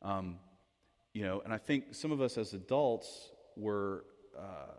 Um, 0.01 0.37
you 1.13 1.23
know, 1.23 1.41
and 1.41 1.53
I 1.53 1.57
think 1.57 1.95
some 1.95 2.11
of 2.11 2.21
us 2.21 2.37
as 2.37 2.53
adults 2.53 3.29
were 3.55 4.05
uh, 4.37 4.73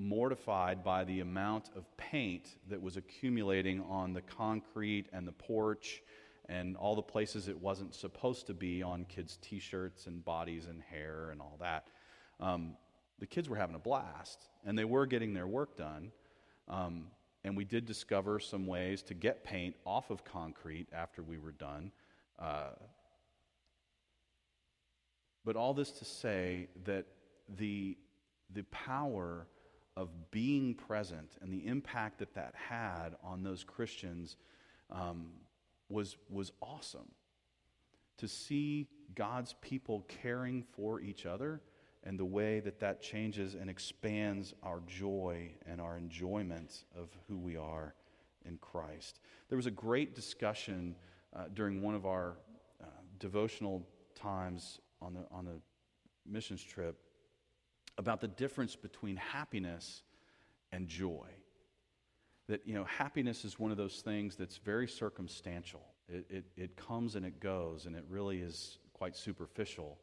mortified 0.00 0.82
by 0.82 1.04
the 1.04 1.20
amount 1.20 1.68
of 1.76 1.84
paint 1.98 2.56
that 2.68 2.80
was 2.80 2.96
accumulating 2.96 3.82
on 3.82 4.14
the 4.14 4.22
concrete 4.22 5.06
and 5.12 5.28
the 5.28 5.32
porch 5.32 6.02
and 6.48 6.74
all 6.76 6.96
the 6.96 7.02
places 7.02 7.48
it 7.48 7.60
wasn't 7.60 7.94
supposed 7.94 8.46
to 8.46 8.54
be 8.54 8.82
on 8.82 9.04
kids' 9.04 9.38
t 9.42 9.58
shirts 9.58 10.06
and 10.06 10.24
bodies 10.24 10.66
and 10.66 10.80
hair 10.82 11.28
and 11.30 11.40
all 11.40 11.56
that. 11.60 11.88
Um, 12.40 12.76
the 13.18 13.26
kids 13.26 13.48
were 13.48 13.56
having 13.56 13.76
a 13.76 13.80
blast 13.80 14.48
and 14.64 14.76
they 14.76 14.86
were 14.86 15.04
getting 15.04 15.34
their 15.34 15.46
work 15.46 15.76
done. 15.76 16.10
Um, 16.66 17.08
and 17.44 17.54
we 17.54 17.64
did 17.64 17.84
discover 17.84 18.40
some 18.40 18.66
ways 18.66 19.02
to 19.02 19.14
get 19.14 19.44
paint 19.44 19.76
off 19.84 20.10
of 20.10 20.24
concrete 20.24 20.86
after 20.92 21.22
we 21.22 21.36
were 21.36 21.52
done. 21.52 21.92
Uh, 22.38 22.70
but 25.44 25.56
all 25.56 25.74
this 25.74 25.90
to 25.90 26.04
say 26.06 26.68
that 26.84 27.04
the, 27.58 27.98
the 28.54 28.62
power 28.64 29.46
of 30.00 30.30
being 30.30 30.74
present 30.74 31.36
and 31.42 31.52
the 31.52 31.66
impact 31.66 32.18
that 32.20 32.32
that 32.32 32.54
had 32.54 33.10
on 33.22 33.42
those 33.42 33.62
Christians 33.62 34.38
um, 34.90 35.26
was, 35.90 36.16
was 36.30 36.52
awesome. 36.62 37.12
To 38.16 38.26
see 38.26 38.88
God's 39.14 39.54
people 39.60 40.06
caring 40.08 40.62
for 40.62 41.02
each 41.02 41.26
other 41.26 41.60
and 42.02 42.18
the 42.18 42.24
way 42.24 42.60
that 42.60 42.80
that 42.80 43.02
changes 43.02 43.54
and 43.54 43.68
expands 43.68 44.54
our 44.62 44.80
joy 44.86 45.50
and 45.66 45.82
our 45.82 45.98
enjoyment 45.98 46.84
of 46.96 47.10
who 47.28 47.36
we 47.36 47.58
are 47.58 47.94
in 48.46 48.56
Christ. 48.56 49.20
There 49.50 49.56
was 49.56 49.66
a 49.66 49.70
great 49.70 50.14
discussion 50.14 50.94
uh, 51.36 51.44
during 51.52 51.82
one 51.82 51.94
of 51.94 52.06
our 52.06 52.38
uh, 52.82 52.86
devotional 53.18 53.86
times 54.14 54.80
on 55.02 55.12
the, 55.12 55.26
on 55.30 55.44
the 55.44 55.60
missions 56.26 56.64
trip 56.64 56.96
about 58.00 58.22
the 58.22 58.28
difference 58.28 58.76
between 58.76 59.16
happiness 59.16 60.02
and 60.72 60.88
joy. 60.88 61.28
That, 62.48 62.66
you 62.66 62.72
know, 62.72 62.84
happiness 62.84 63.44
is 63.44 63.58
one 63.58 63.70
of 63.70 63.76
those 63.76 64.00
things 64.00 64.36
that's 64.36 64.56
very 64.56 64.88
circumstantial. 64.88 65.82
It, 66.08 66.24
it, 66.30 66.44
it 66.56 66.76
comes 66.76 67.14
and 67.14 67.26
it 67.26 67.40
goes, 67.40 67.84
and 67.84 67.94
it 67.94 68.04
really 68.08 68.38
is 68.40 68.78
quite 68.94 69.16
superficial. 69.16 69.98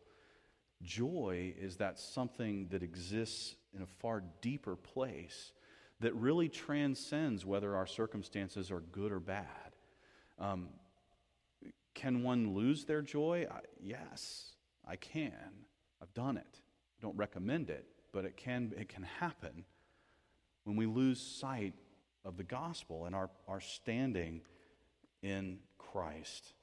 Joy 0.83 1.55
is 1.59 1.77
that 1.77 1.97
something 1.97 2.67
that 2.69 2.83
exists 2.83 3.55
in 3.75 3.81
a 3.81 3.87
far 3.87 4.23
deeper 4.41 4.75
place 4.75 5.51
that 5.99 6.13
really 6.13 6.49
transcends 6.49 7.47
whether 7.47 7.75
our 7.75 7.87
circumstances 7.87 8.69
are 8.69 8.81
good 8.91 9.11
or 9.11 9.19
bad. 9.19 9.75
Um, 10.37 10.69
can 11.95 12.21
one 12.21 12.53
lose 12.53 12.85
their 12.85 13.01
joy? 13.01 13.47
I, 13.49 13.61
yes, 13.81 14.51
I 14.87 14.97
can. 14.97 15.65
I've 15.99 16.13
done 16.13 16.37
it. 16.37 16.61
Don't 17.01 17.17
recommend 17.17 17.69
it, 17.69 17.85
but 18.11 18.25
it 18.25 18.37
can, 18.37 18.73
it 18.77 18.89
can 18.89 19.03
happen 19.03 19.65
when 20.63 20.75
we 20.75 20.85
lose 20.85 21.19
sight 21.19 21.73
of 22.25 22.37
the 22.37 22.43
gospel 22.43 23.05
and 23.05 23.15
our, 23.15 23.29
our 23.47 23.61
standing 23.61 24.41
in 25.21 25.59
Christ. 25.77 26.53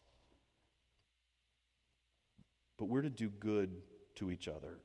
But 2.76 2.86
we're 2.86 3.02
to 3.02 3.10
do 3.10 3.28
good 3.28 3.70
to 4.16 4.30
each 4.30 4.48
other. 4.48 4.78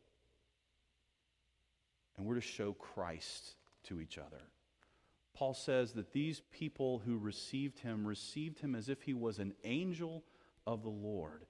And 2.18 2.26
we're 2.26 2.36
to 2.36 2.42
show 2.42 2.74
Christ 2.74 3.56
to 3.86 4.00
each 4.00 4.18
other. 4.18 4.42
Paul 5.34 5.54
says 5.54 5.94
that 5.94 6.12
these 6.12 6.42
people 6.52 7.02
who 7.06 7.18
received 7.18 7.80
him 7.80 8.06
received 8.06 8.60
him 8.60 8.76
as 8.76 8.90
if 8.90 9.02
he 9.02 9.14
was 9.14 9.40
an 9.40 9.54
angel 9.64 10.24
of 10.68 10.84
the 10.84 10.90
Lord, 10.90 11.46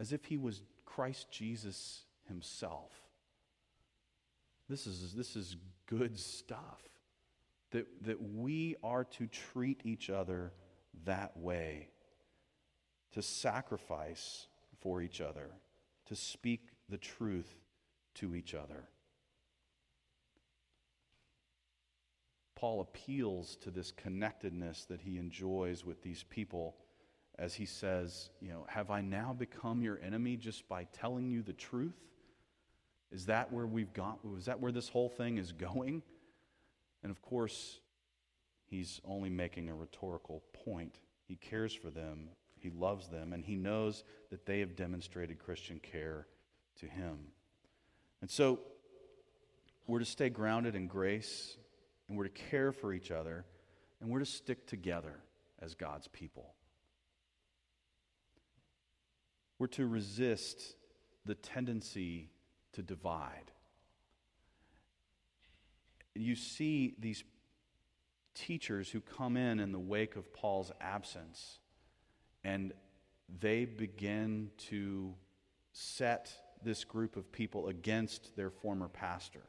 as 0.00 0.12
if 0.12 0.24
he 0.24 0.36
was 0.36 0.62
Christ 0.86 1.30
Jesus 1.30 2.04
himself. 2.28 2.92
This 4.68 4.86
is, 4.86 5.14
this 5.14 5.36
is 5.36 5.56
good 5.86 6.18
stuff. 6.18 6.80
That, 7.72 7.86
that 8.02 8.22
we 8.22 8.76
are 8.82 9.04
to 9.04 9.26
treat 9.26 9.80
each 9.84 10.10
other 10.10 10.52
that 11.04 11.34
way, 11.38 11.88
to 13.12 13.22
sacrifice 13.22 14.46
for 14.80 15.00
each 15.00 15.22
other, 15.22 15.48
to 16.06 16.14
speak 16.14 16.68
the 16.90 16.98
truth 16.98 17.50
to 18.16 18.34
each 18.34 18.54
other. 18.54 18.88
Paul 22.54 22.82
appeals 22.82 23.56
to 23.62 23.70
this 23.70 23.90
connectedness 23.90 24.84
that 24.84 25.00
he 25.00 25.16
enjoys 25.16 25.84
with 25.84 26.02
these 26.02 26.22
people 26.22 26.76
as 27.38 27.54
he 27.54 27.66
says, 27.66 28.30
You 28.40 28.50
know, 28.50 28.66
have 28.68 28.90
I 28.90 29.00
now 29.00 29.32
become 29.32 29.82
your 29.82 29.98
enemy 30.00 30.36
just 30.36 30.68
by 30.68 30.84
telling 30.92 31.30
you 31.30 31.42
the 31.42 31.54
truth? 31.54 31.98
Is 33.12 33.26
that 33.26 33.52
where 33.52 33.66
we've 33.66 33.92
got? 33.92 34.18
Is 34.38 34.46
that 34.46 34.60
where 34.60 34.72
this 34.72 34.88
whole 34.88 35.08
thing 35.08 35.38
is 35.38 35.52
going? 35.52 36.02
And 37.02 37.10
of 37.10 37.20
course, 37.20 37.80
he's 38.66 39.00
only 39.04 39.28
making 39.28 39.68
a 39.68 39.74
rhetorical 39.74 40.42
point. 40.64 40.98
He 41.28 41.36
cares 41.36 41.74
for 41.74 41.90
them, 41.90 42.30
he 42.58 42.70
loves 42.70 43.08
them, 43.08 43.32
and 43.32 43.44
he 43.44 43.54
knows 43.54 44.04
that 44.30 44.46
they 44.46 44.60
have 44.60 44.76
demonstrated 44.76 45.38
Christian 45.38 45.78
care 45.78 46.26
to 46.80 46.86
him. 46.86 47.18
And 48.20 48.30
so, 48.30 48.60
we're 49.86 49.98
to 49.98 50.04
stay 50.04 50.30
grounded 50.30 50.74
in 50.74 50.86
grace, 50.86 51.56
and 52.08 52.16
we're 52.16 52.24
to 52.24 52.30
care 52.30 52.72
for 52.72 52.92
each 52.92 53.10
other, 53.10 53.44
and 54.00 54.08
we're 54.08 54.20
to 54.20 54.24
stick 54.24 54.66
together 54.66 55.16
as 55.60 55.74
God's 55.74 56.08
people. 56.08 56.54
We're 59.58 59.66
to 59.68 59.86
resist 59.86 60.76
the 61.24 61.34
tendency 61.34 62.31
to 62.72 62.82
divide. 62.82 63.52
You 66.14 66.36
see 66.36 66.94
these 66.98 67.24
teachers 68.34 68.90
who 68.90 69.00
come 69.00 69.36
in 69.36 69.60
in 69.60 69.72
the 69.72 69.78
wake 69.78 70.16
of 70.16 70.32
Paul's 70.32 70.72
absence 70.80 71.58
and 72.44 72.72
they 73.40 73.64
begin 73.64 74.50
to 74.68 75.14
set 75.72 76.32
this 76.62 76.84
group 76.84 77.16
of 77.16 77.30
people 77.32 77.68
against 77.68 78.36
their 78.36 78.50
former 78.50 78.88
pastor 78.88 79.42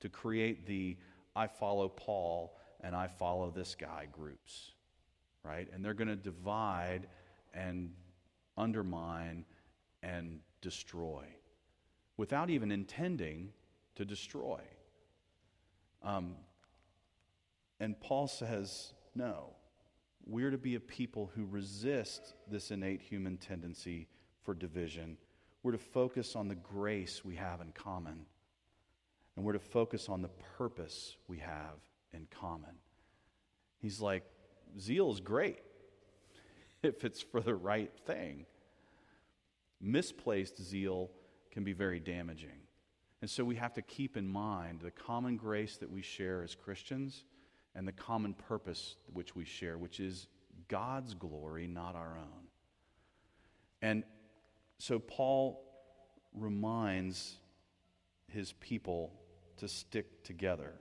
to 0.00 0.08
create 0.08 0.66
the 0.66 0.96
I 1.36 1.46
follow 1.46 1.88
Paul 1.88 2.56
and 2.80 2.94
I 2.94 3.06
follow 3.06 3.50
this 3.50 3.74
guy 3.74 4.06
groups, 4.10 4.72
right? 5.44 5.68
And 5.72 5.84
they're 5.84 5.94
going 5.94 6.08
to 6.08 6.16
divide 6.16 7.08
and 7.54 7.90
undermine 8.56 9.44
and 10.02 10.40
destroy 10.60 11.24
without 12.18 12.50
even 12.50 12.70
intending 12.70 13.48
to 13.94 14.04
destroy. 14.04 14.60
Um, 16.02 16.34
and 17.80 17.98
Paul 17.98 18.26
says, 18.26 18.92
no, 19.14 19.54
we're 20.26 20.50
to 20.50 20.58
be 20.58 20.74
a 20.74 20.80
people 20.80 21.30
who 21.34 21.46
resist 21.46 22.34
this 22.50 22.70
innate 22.70 23.00
human 23.00 23.38
tendency 23.38 24.08
for 24.42 24.52
division. 24.52 25.16
We're 25.62 25.72
to 25.72 25.78
focus 25.78 26.36
on 26.36 26.48
the 26.48 26.54
grace 26.56 27.24
we 27.24 27.36
have 27.36 27.60
in 27.60 27.72
common. 27.72 28.26
And 29.36 29.44
we're 29.44 29.52
to 29.52 29.58
focus 29.60 30.08
on 30.08 30.20
the 30.20 30.30
purpose 30.58 31.16
we 31.28 31.38
have 31.38 31.78
in 32.12 32.26
common. 32.30 32.74
He's 33.78 34.00
like, 34.00 34.24
zeal 34.78 35.12
is 35.12 35.20
great 35.20 35.60
if 36.82 37.04
it's 37.04 37.22
for 37.22 37.40
the 37.40 37.54
right 37.54 37.92
thing. 38.06 38.46
Misplaced 39.80 40.60
zeal 40.60 41.10
can 41.50 41.64
be 41.64 41.72
very 41.72 42.00
damaging. 42.00 42.60
And 43.20 43.28
so 43.28 43.44
we 43.44 43.56
have 43.56 43.74
to 43.74 43.82
keep 43.82 44.16
in 44.16 44.28
mind 44.28 44.80
the 44.80 44.90
common 44.90 45.36
grace 45.36 45.76
that 45.78 45.90
we 45.90 46.02
share 46.02 46.42
as 46.42 46.54
Christians 46.54 47.24
and 47.74 47.86
the 47.86 47.92
common 47.92 48.34
purpose 48.34 48.96
which 49.12 49.34
we 49.34 49.44
share, 49.44 49.76
which 49.76 50.00
is 50.00 50.28
God's 50.68 51.14
glory, 51.14 51.66
not 51.66 51.94
our 51.94 52.16
own. 52.16 52.46
And 53.82 54.04
so 54.78 54.98
Paul 54.98 55.64
reminds 56.32 57.34
his 58.28 58.52
people 58.52 59.12
to 59.56 59.66
stick 59.68 60.22
together 60.22 60.74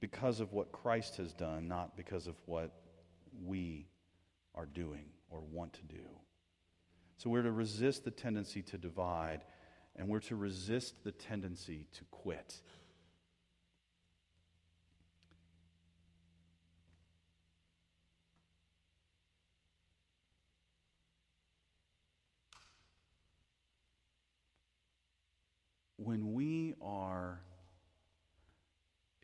because 0.00 0.40
of 0.40 0.52
what 0.52 0.72
Christ 0.72 1.16
has 1.16 1.32
done, 1.32 1.68
not 1.68 1.96
because 1.96 2.26
of 2.26 2.36
what 2.46 2.70
we 3.44 3.86
are 4.54 4.66
doing 4.66 5.04
or 5.30 5.40
want 5.40 5.72
to 5.74 5.82
do. 5.82 6.04
So 7.16 7.30
we're 7.30 7.42
to 7.42 7.52
resist 7.52 8.04
the 8.04 8.10
tendency 8.10 8.62
to 8.62 8.78
divide, 8.78 9.42
and 9.96 10.08
we're 10.08 10.20
to 10.20 10.36
resist 10.36 11.02
the 11.04 11.12
tendency 11.12 11.86
to 11.94 12.04
quit. 12.10 12.60
when 26.06 26.34
we 26.34 26.72
are 26.80 27.40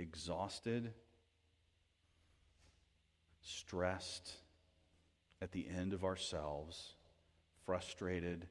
exhausted, 0.01 0.93
stressed, 3.41 4.33
at 5.41 5.53
the 5.53 5.69
end 5.69 5.93
of 5.93 6.03
ourselves, 6.03 6.95
frustrated, 7.65 8.47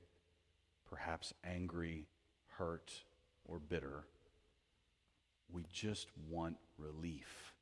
perhaps 0.89 1.33
angry, 1.43 2.05
hurt, 2.57 2.91
or 3.45 3.59
bitter, 3.59 4.05
we 5.51 5.63
just 5.71 6.07
want 6.29 6.57
relief. 6.77 7.53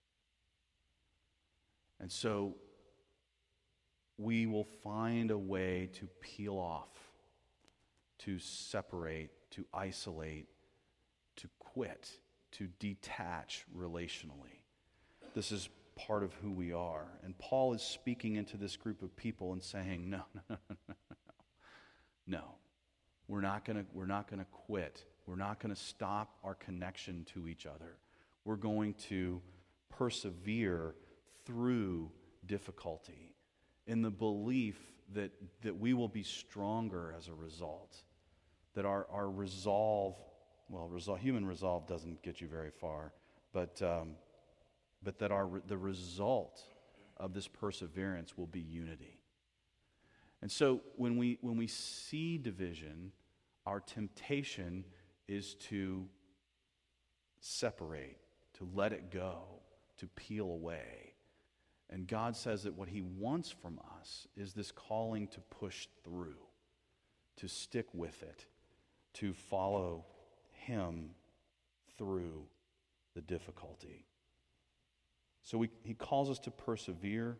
And 2.00 2.12
so 2.12 2.56
we 4.18 4.46
will 4.46 4.68
find 4.84 5.32
a 5.32 5.38
way 5.38 5.90
to 5.94 6.08
peel 6.22 6.58
off, 6.58 6.90
to 8.20 8.40
separate, 8.40 9.32
to 9.52 9.66
isolate, 9.74 10.48
to 11.38 11.50
quit, 11.58 12.12
to 12.52 12.68
detach 12.80 13.66
relationally. 13.78 14.64
This 15.34 15.52
is 15.52 15.70
part 15.96 16.24
of 16.24 16.34
who 16.36 16.52
we 16.52 16.74
are. 16.74 17.06
And 17.24 17.38
Paul 17.38 17.74
is 17.74 17.82
speaking 17.82 18.36
into 18.36 18.58
this 18.58 18.76
group 18.76 19.02
of 19.02 19.16
people 19.16 19.54
and 19.54 19.62
saying, 19.64 20.10
no, 20.10 20.22
no, 20.50 20.58
no, 20.70 20.76
no. 20.88 20.96
No. 22.30 22.44
We're 23.28 23.42
not 23.42 23.65
going 23.65 23.86
to 23.86 24.46
quit. 24.52 25.04
We're 25.26 25.36
not 25.36 25.60
going 25.60 25.76
to 25.76 25.80
stop 25.80 26.38
our 26.44 26.56
connection 26.56 27.26
to 27.34 27.48
each 27.48 27.65
other. 27.65 27.98
We're 28.46 28.56
going 28.56 28.94
to 29.10 29.42
persevere 29.89 30.96
through 31.46 32.12
difficulty 32.46 33.36
in 33.86 34.02
the 34.02 34.10
belief 34.10 34.78
that, 35.13 35.32
that 35.62 35.78
we 35.78 35.94
will 35.94 36.08
be 36.08 36.24
stronger 36.24 37.13
as 37.18 37.28
a 37.28 37.34
result 37.34 37.98
that 38.76 38.86
our, 38.86 39.08
our 39.12 39.30
resolve, 39.30 40.15
well, 40.70 40.88
resolve, 40.88 41.20
human 41.20 41.46
resolve 41.46 41.88
doesn't 41.88 42.22
get 42.22 42.39
you 42.39 42.48
very 42.48 42.72
far, 42.72 43.12
but, 43.52 43.82
um, 43.82 44.12
but 45.04 45.20
that 45.20 45.32
our, 45.32 45.50
the 45.68 45.78
result 45.78 46.62
of 47.18 47.34
this 47.34 47.48
perseverance 47.48 48.38
will 48.38 48.48
be 48.48 48.62
unity. 48.62 49.18
And 50.41 50.52
so 50.52 50.82
when 50.95 51.17
we, 51.17 51.38
when 51.41 51.58
we 51.58 51.67
see 51.67 52.38
division, 52.38 53.12
our 53.65 53.80
temptation 53.80 54.86
is 55.28 55.56
to 55.56 56.08
separate, 57.39 58.17
to 58.58 58.67
let 58.73 58.93
it 58.93 59.12
go, 59.12 59.43
to 59.97 60.08
peel 60.08 60.45
away. 60.45 61.13
And 61.89 62.08
God 62.08 62.36
says 62.36 62.63
that 62.63 62.75
what 62.75 62.88
He 62.88 63.02
wants 63.02 63.49
from 63.49 63.80
us 63.99 64.28
is 64.38 64.54
this 64.54 64.71
calling 64.71 65.28
to 65.30 65.39
push 65.41 65.88
through, 66.04 66.38
to 67.38 67.47
stick 67.47 67.88
with 67.93 68.21
it, 68.23 68.45
to 69.15 69.34
follow 69.34 70.06
Him 70.52 71.12
through 71.97 72.43
the 73.15 73.21
difficulty. 73.21 74.06
So 75.41 75.58
we, 75.58 75.69
He 75.84 75.95
calls 75.95 76.30
us 76.30 76.39
to 76.39 76.52
persevere, 76.52 77.38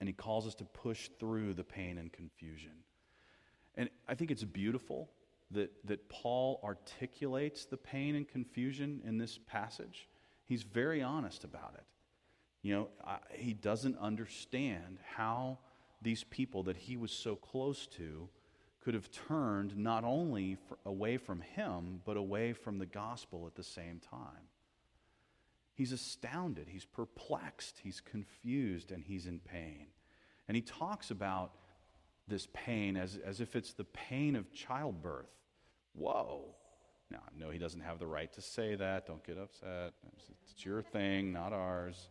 And 0.00 0.08
he 0.08 0.12
calls 0.12 0.46
us 0.46 0.54
to 0.56 0.64
push 0.64 1.10
through 1.18 1.54
the 1.54 1.64
pain 1.64 1.98
and 1.98 2.12
confusion. 2.12 2.72
And 3.76 3.90
I 4.08 4.14
think 4.14 4.30
it's 4.30 4.44
beautiful 4.44 5.10
that, 5.50 5.70
that 5.86 6.08
Paul 6.08 6.60
articulates 6.64 7.66
the 7.66 7.76
pain 7.76 8.14
and 8.14 8.26
confusion 8.26 9.02
in 9.04 9.18
this 9.18 9.38
passage. 9.46 10.08
He's 10.46 10.62
very 10.62 11.02
honest 11.02 11.44
about 11.44 11.74
it. 11.76 11.84
You 12.62 12.74
know, 12.74 12.88
I, 13.04 13.18
he 13.32 13.52
doesn't 13.52 13.98
understand 13.98 14.98
how 15.14 15.58
these 16.02 16.24
people 16.24 16.62
that 16.64 16.76
he 16.76 16.96
was 16.96 17.12
so 17.12 17.36
close 17.36 17.86
to 17.88 18.28
could 18.82 18.94
have 18.94 19.10
turned 19.10 19.76
not 19.76 20.04
only 20.04 20.56
for, 20.66 20.78
away 20.84 21.16
from 21.18 21.40
him, 21.40 22.00
but 22.04 22.16
away 22.16 22.52
from 22.52 22.78
the 22.78 22.86
gospel 22.86 23.46
at 23.46 23.54
the 23.54 23.62
same 23.62 24.00
time. 24.00 24.48
He's 25.80 25.92
astounded, 25.92 26.68
he's 26.68 26.84
perplexed, 26.84 27.80
he's 27.82 28.02
confused, 28.02 28.92
and 28.92 29.02
he's 29.02 29.24
in 29.24 29.38
pain. 29.38 29.86
And 30.46 30.54
he 30.54 30.60
talks 30.60 31.10
about 31.10 31.52
this 32.28 32.46
pain 32.52 32.98
as, 32.98 33.18
as 33.24 33.40
if 33.40 33.56
it's 33.56 33.72
the 33.72 33.84
pain 33.84 34.36
of 34.36 34.52
childbirth. 34.52 35.32
Whoa. 35.94 36.54
Now, 37.10 37.20
I 37.26 37.38
know 37.38 37.48
he 37.48 37.56
doesn't 37.56 37.80
have 37.80 37.98
the 37.98 38.06
right 38.06 38.30
to 38.34 38.42
say 38.42 38.74
that. 38.74 39.06
Don't 39.06 39.24
get 39.24 39.38
upset. 39.38 39.94
It's 40.52 40.66
your 40.66 40.82
thing, 40.82 41.32
not 41.32 41.54
ours. 41.54 42.10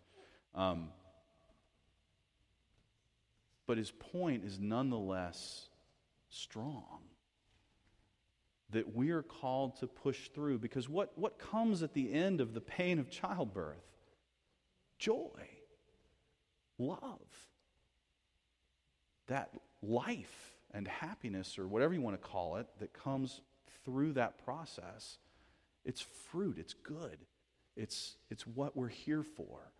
Um, 0.55 0.89
but 3.67 3.77
his 3.77 3.91
point 3.91 4.45
is 4.45 4.59
nonetheless 4.59 5.69
strong. 6.27 7.01
That 8.71 8.95
we 8.95 9.09
are 9.11 9.23
called 9.23 9.77
to 9.77 9.87
push 9.87 10.29
through 10.29 10.59
because 10.59 10.87
what, 10.87 11.17
what 11.17 11.39
comes 11.39 11.81
at 11.81 11.93
the 11.93 12.13
end 12.13 12.39
of 12.39 12.53
the 12.53 12.61
pain 12.61 12.99
of 12.99 13.09
childbirth? 13.09 13.83
Joy, 14.99 15.47
love, 16.77 17.19
that 19.27 19.51
life 19.81 20.53
and 20.71 20.87
happiness, 20.87 21.57
or 21.57 21.67
whatever 21.67 21.93
you 21.93 22.01
want 22.01 22.21
to 22.21 22.27
call 22.27 22.57
it, 22.57 22.67
that 22.79 22.93
comes 22.93 23.41
through 23.85 24.13
that 24.13 24.43
process. 24.43 25.17
It's 25.83 26.01
fruit, 26.31 26.57
it's 26.59 26.73
good, 26.73 27.17
it's, 27.75 28.17
it's 28.29 28.45
what 28.45 28.77
we're 28.77 28.89
here 28.89 29.23
for. 29.23 29.71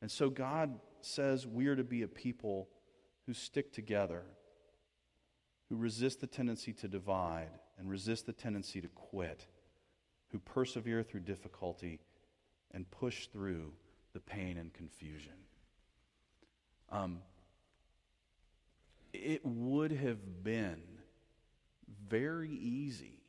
And 0.00 0.10
so 0.10 0.30
God 0.30 0.78
says 1.00 1.46
we 1.46 1.66
are 1.66 1.76
to 1.76 1.82
be 1.82 2.02
a 2.02 2.08
people 2.08 2.68
who 3.26 3.34
stick 3.34 3.72
together 3.72 4.22
who 5.68 5.76
resist 5.76 6.20
the 6.20 6.26
tendency 6.26 6.72
to 6.72 6.88
divide 6.88 7.50
and 7.78 7.88
resist 7.88 8.26
the 8.26 8.32
tendency 8.32 8.80
to 8.80 8.88
quit, 8.88 9.46
who 10.28 10.38
persevere 10.38 11.02
through 11.02 11.20
difficulty 11.20 12.00
and 12.72 12.90
push 12.90 13.28
through 13.28 13.72
the 14.12 14.20
pain 14.20 14.58
and 14.58 14.72
confusion. 14.72 15.32
Um, 16.90 17.18
it 19.12 19.44
would 19.44 19.92
have 19.92 20.42
been 20.42 20.82
very 22.08 22.50
easy 22.50 23.22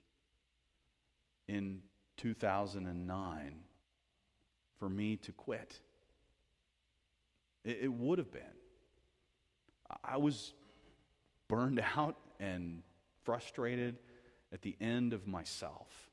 in 1.48 1.82
2009 2.18 3.56
for 4.78 4.90
me 4.90 5.18
to 5.18 5.32
quit. 5.32 5.80
It, 7.64 7.80
it 7.84 7.94
would 7.94 8.18
have 8.18 8.32
been. 8.32 8.42
I 10.04 10.18
was 10.18 10.54
burned 11.48 11.84
out 11.96 12.18
and 12.40 12.84
frustrated 13.24 13.98
at 14.54 14.62
the 14.62 14.76
end 14.80 15.14
of 15.14 15.28
myself. 15.28 16.10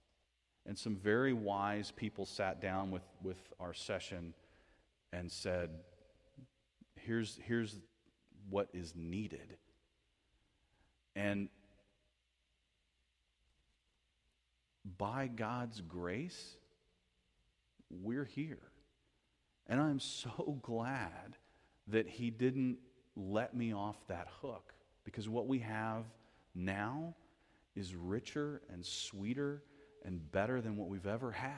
And 0.67 0.77
some 0.77 0.97
very 0.97 1.33
wise 1.33 1.93
people 1.95 2.27
sat 2.27 2.61
down 2.61 2.91
with, 2.91 3.05
with 3.23 3.39
our 3.61 3.73
session 3.73 4.35
and 5.13 5.31
said, 5.31 5.71
here's, 6.97 7.39
here's 7.45 7.77
what 8.51 8.69
is 8.73 8.95
needed. 8.97 9.57
And 11.15 11.49
by 14.99 15.29
God's 15.29 15.81
grace, 15.81 16.57
we're 17.91 18.25
here. 18.25 18.59
And 19.69 19.81
I'm 19.81 20.01
so 20.01 20.59
glad 20.63 21.37
that 21.89 22.09
He 22.09 22.31
didn't 22.31 22.79
let 23.17 23.57
me 23.57 23.73
off 23.73 23.97
that 24.09 24.29
hook 24.43 24.75
because 25.05 25.29
what 25.29 25.47
we 25.47 25.61
have 25.61 26.05
now 26.55 27.15
is 27.77 27.95
richer 27.95 28.63
and 28.73 28.85
sweeter 28.85 29.63
and 30.05 30.33
better 30.33 30.61
than 30.61 30.77
what 30.77 30.89
we've 30.89 31.07
ever 31.07 31.31
had. 31.31 31.53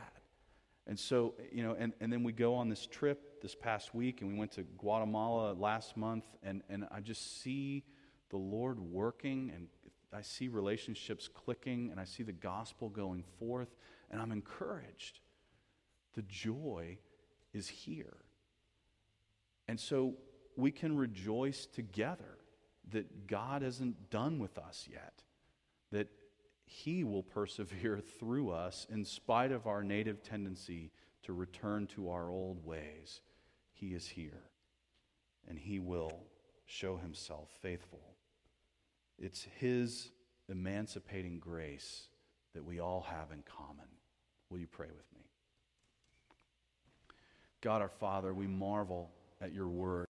And 0.87 0.99
so, 0.99 1.35
you 1.53 1.63
know, 1.63 1.77
and, 1.79 1.93
and 2.01 2.13
then 2.13 2.23
we 2.25 2.33
go 2.33 2.55
on 2.55 2.69
this 2.69 2.87
trip 2.87 3.43
this 3.43 3.55
past 3.55 3.95
week, 3.95 4.23
and 4.23 4.33
we 4.33 4.39
went 4.39 4.53
to 4.53 4.63
Guatemala 4.63 5.53
last 5.53 5.97
month, 5.97 6.25
and, 6.43 6.63
and 6.71 6.89
I 6.91 7.01
just 7.01 7.43
see 7.43 7.85
the 8.31 8.39
Lord 8.39 8.81
working, 8.81 9.53
and 9.55 9.69
I 10.13 10.23
see 10.23 10.49
relationships 10.49 11.29
clicking, 11.29 11.91
and 11.91 12.01
I 12.01 12.05
see 12.05 12.23
the 12.23 12.33
gospel 12.33 12.89
going 12.89 13.23
forth, 13.39 13.69
and 14.11 14.21
I'm 14.21 14.33
encouraged. 14.33 15.21
The 16.15 16.23
joy 16.23 16.99
is 17.53 17.69
here. 17.69 18.17
And 19.69 19.79
so 19.79 20.15
we 20.57 20.71
can 20.71 20.97
rejoice 20.97 21.67
together 21.67 22.39
that 22.91 23.27
God 23.27 23.63
isn't 23.63 24.09
done 24.09 24.39
with 24.39 24.57
us 24.57 24.89
yet, 24.91 25.23
that 25.93 26.09
He 26.65 27.05
will 27.05 27.23
persevere 27.23 28.01
through 28.19 28.51
us 28.51 28.87
in 28.91 29.05
spite 29.05 29.53
of 29.53 29.67
our 29.67 29.83
native 29.83 30.23
tendency 30.23 30.91
to 31.23 31.33
return 31.33 31.87
to 31.89 32.11
our 32.11 32.31
old 32.31 32.65
ways. 32.65 33.21
He 33.73 33.89
is 33.89 34.09
here, 34.09 34.51
and 35.49 35.59
He 35.59 35.79
will 35.79 36.25
show 36.67 36.97
Himself 36.97 37.49
faithful. 37.61 38.15
It's 39.19 39.47
His 39.59 40.11
emancipating 40.49 41.39
grace 41.39 42.09
that 42.55 42.65
we 42.65 42.81
all 42.81 43.07
have 43.11 43.31
in 43.33 43.43
common. 43.43 43.87
Will 44.51 44.59
you 44.59 44.67
pray 44.67 44.89
with 44.89 45.07
me? 45.15 45.25
God 47.61 47.83
our 47.83 47.89
Father, 47.89 48.33
we 48.33 48.47
marvel 48.47 49.11
at 49.41 49.53
your 49.53 49.69
word. 49.69 50.07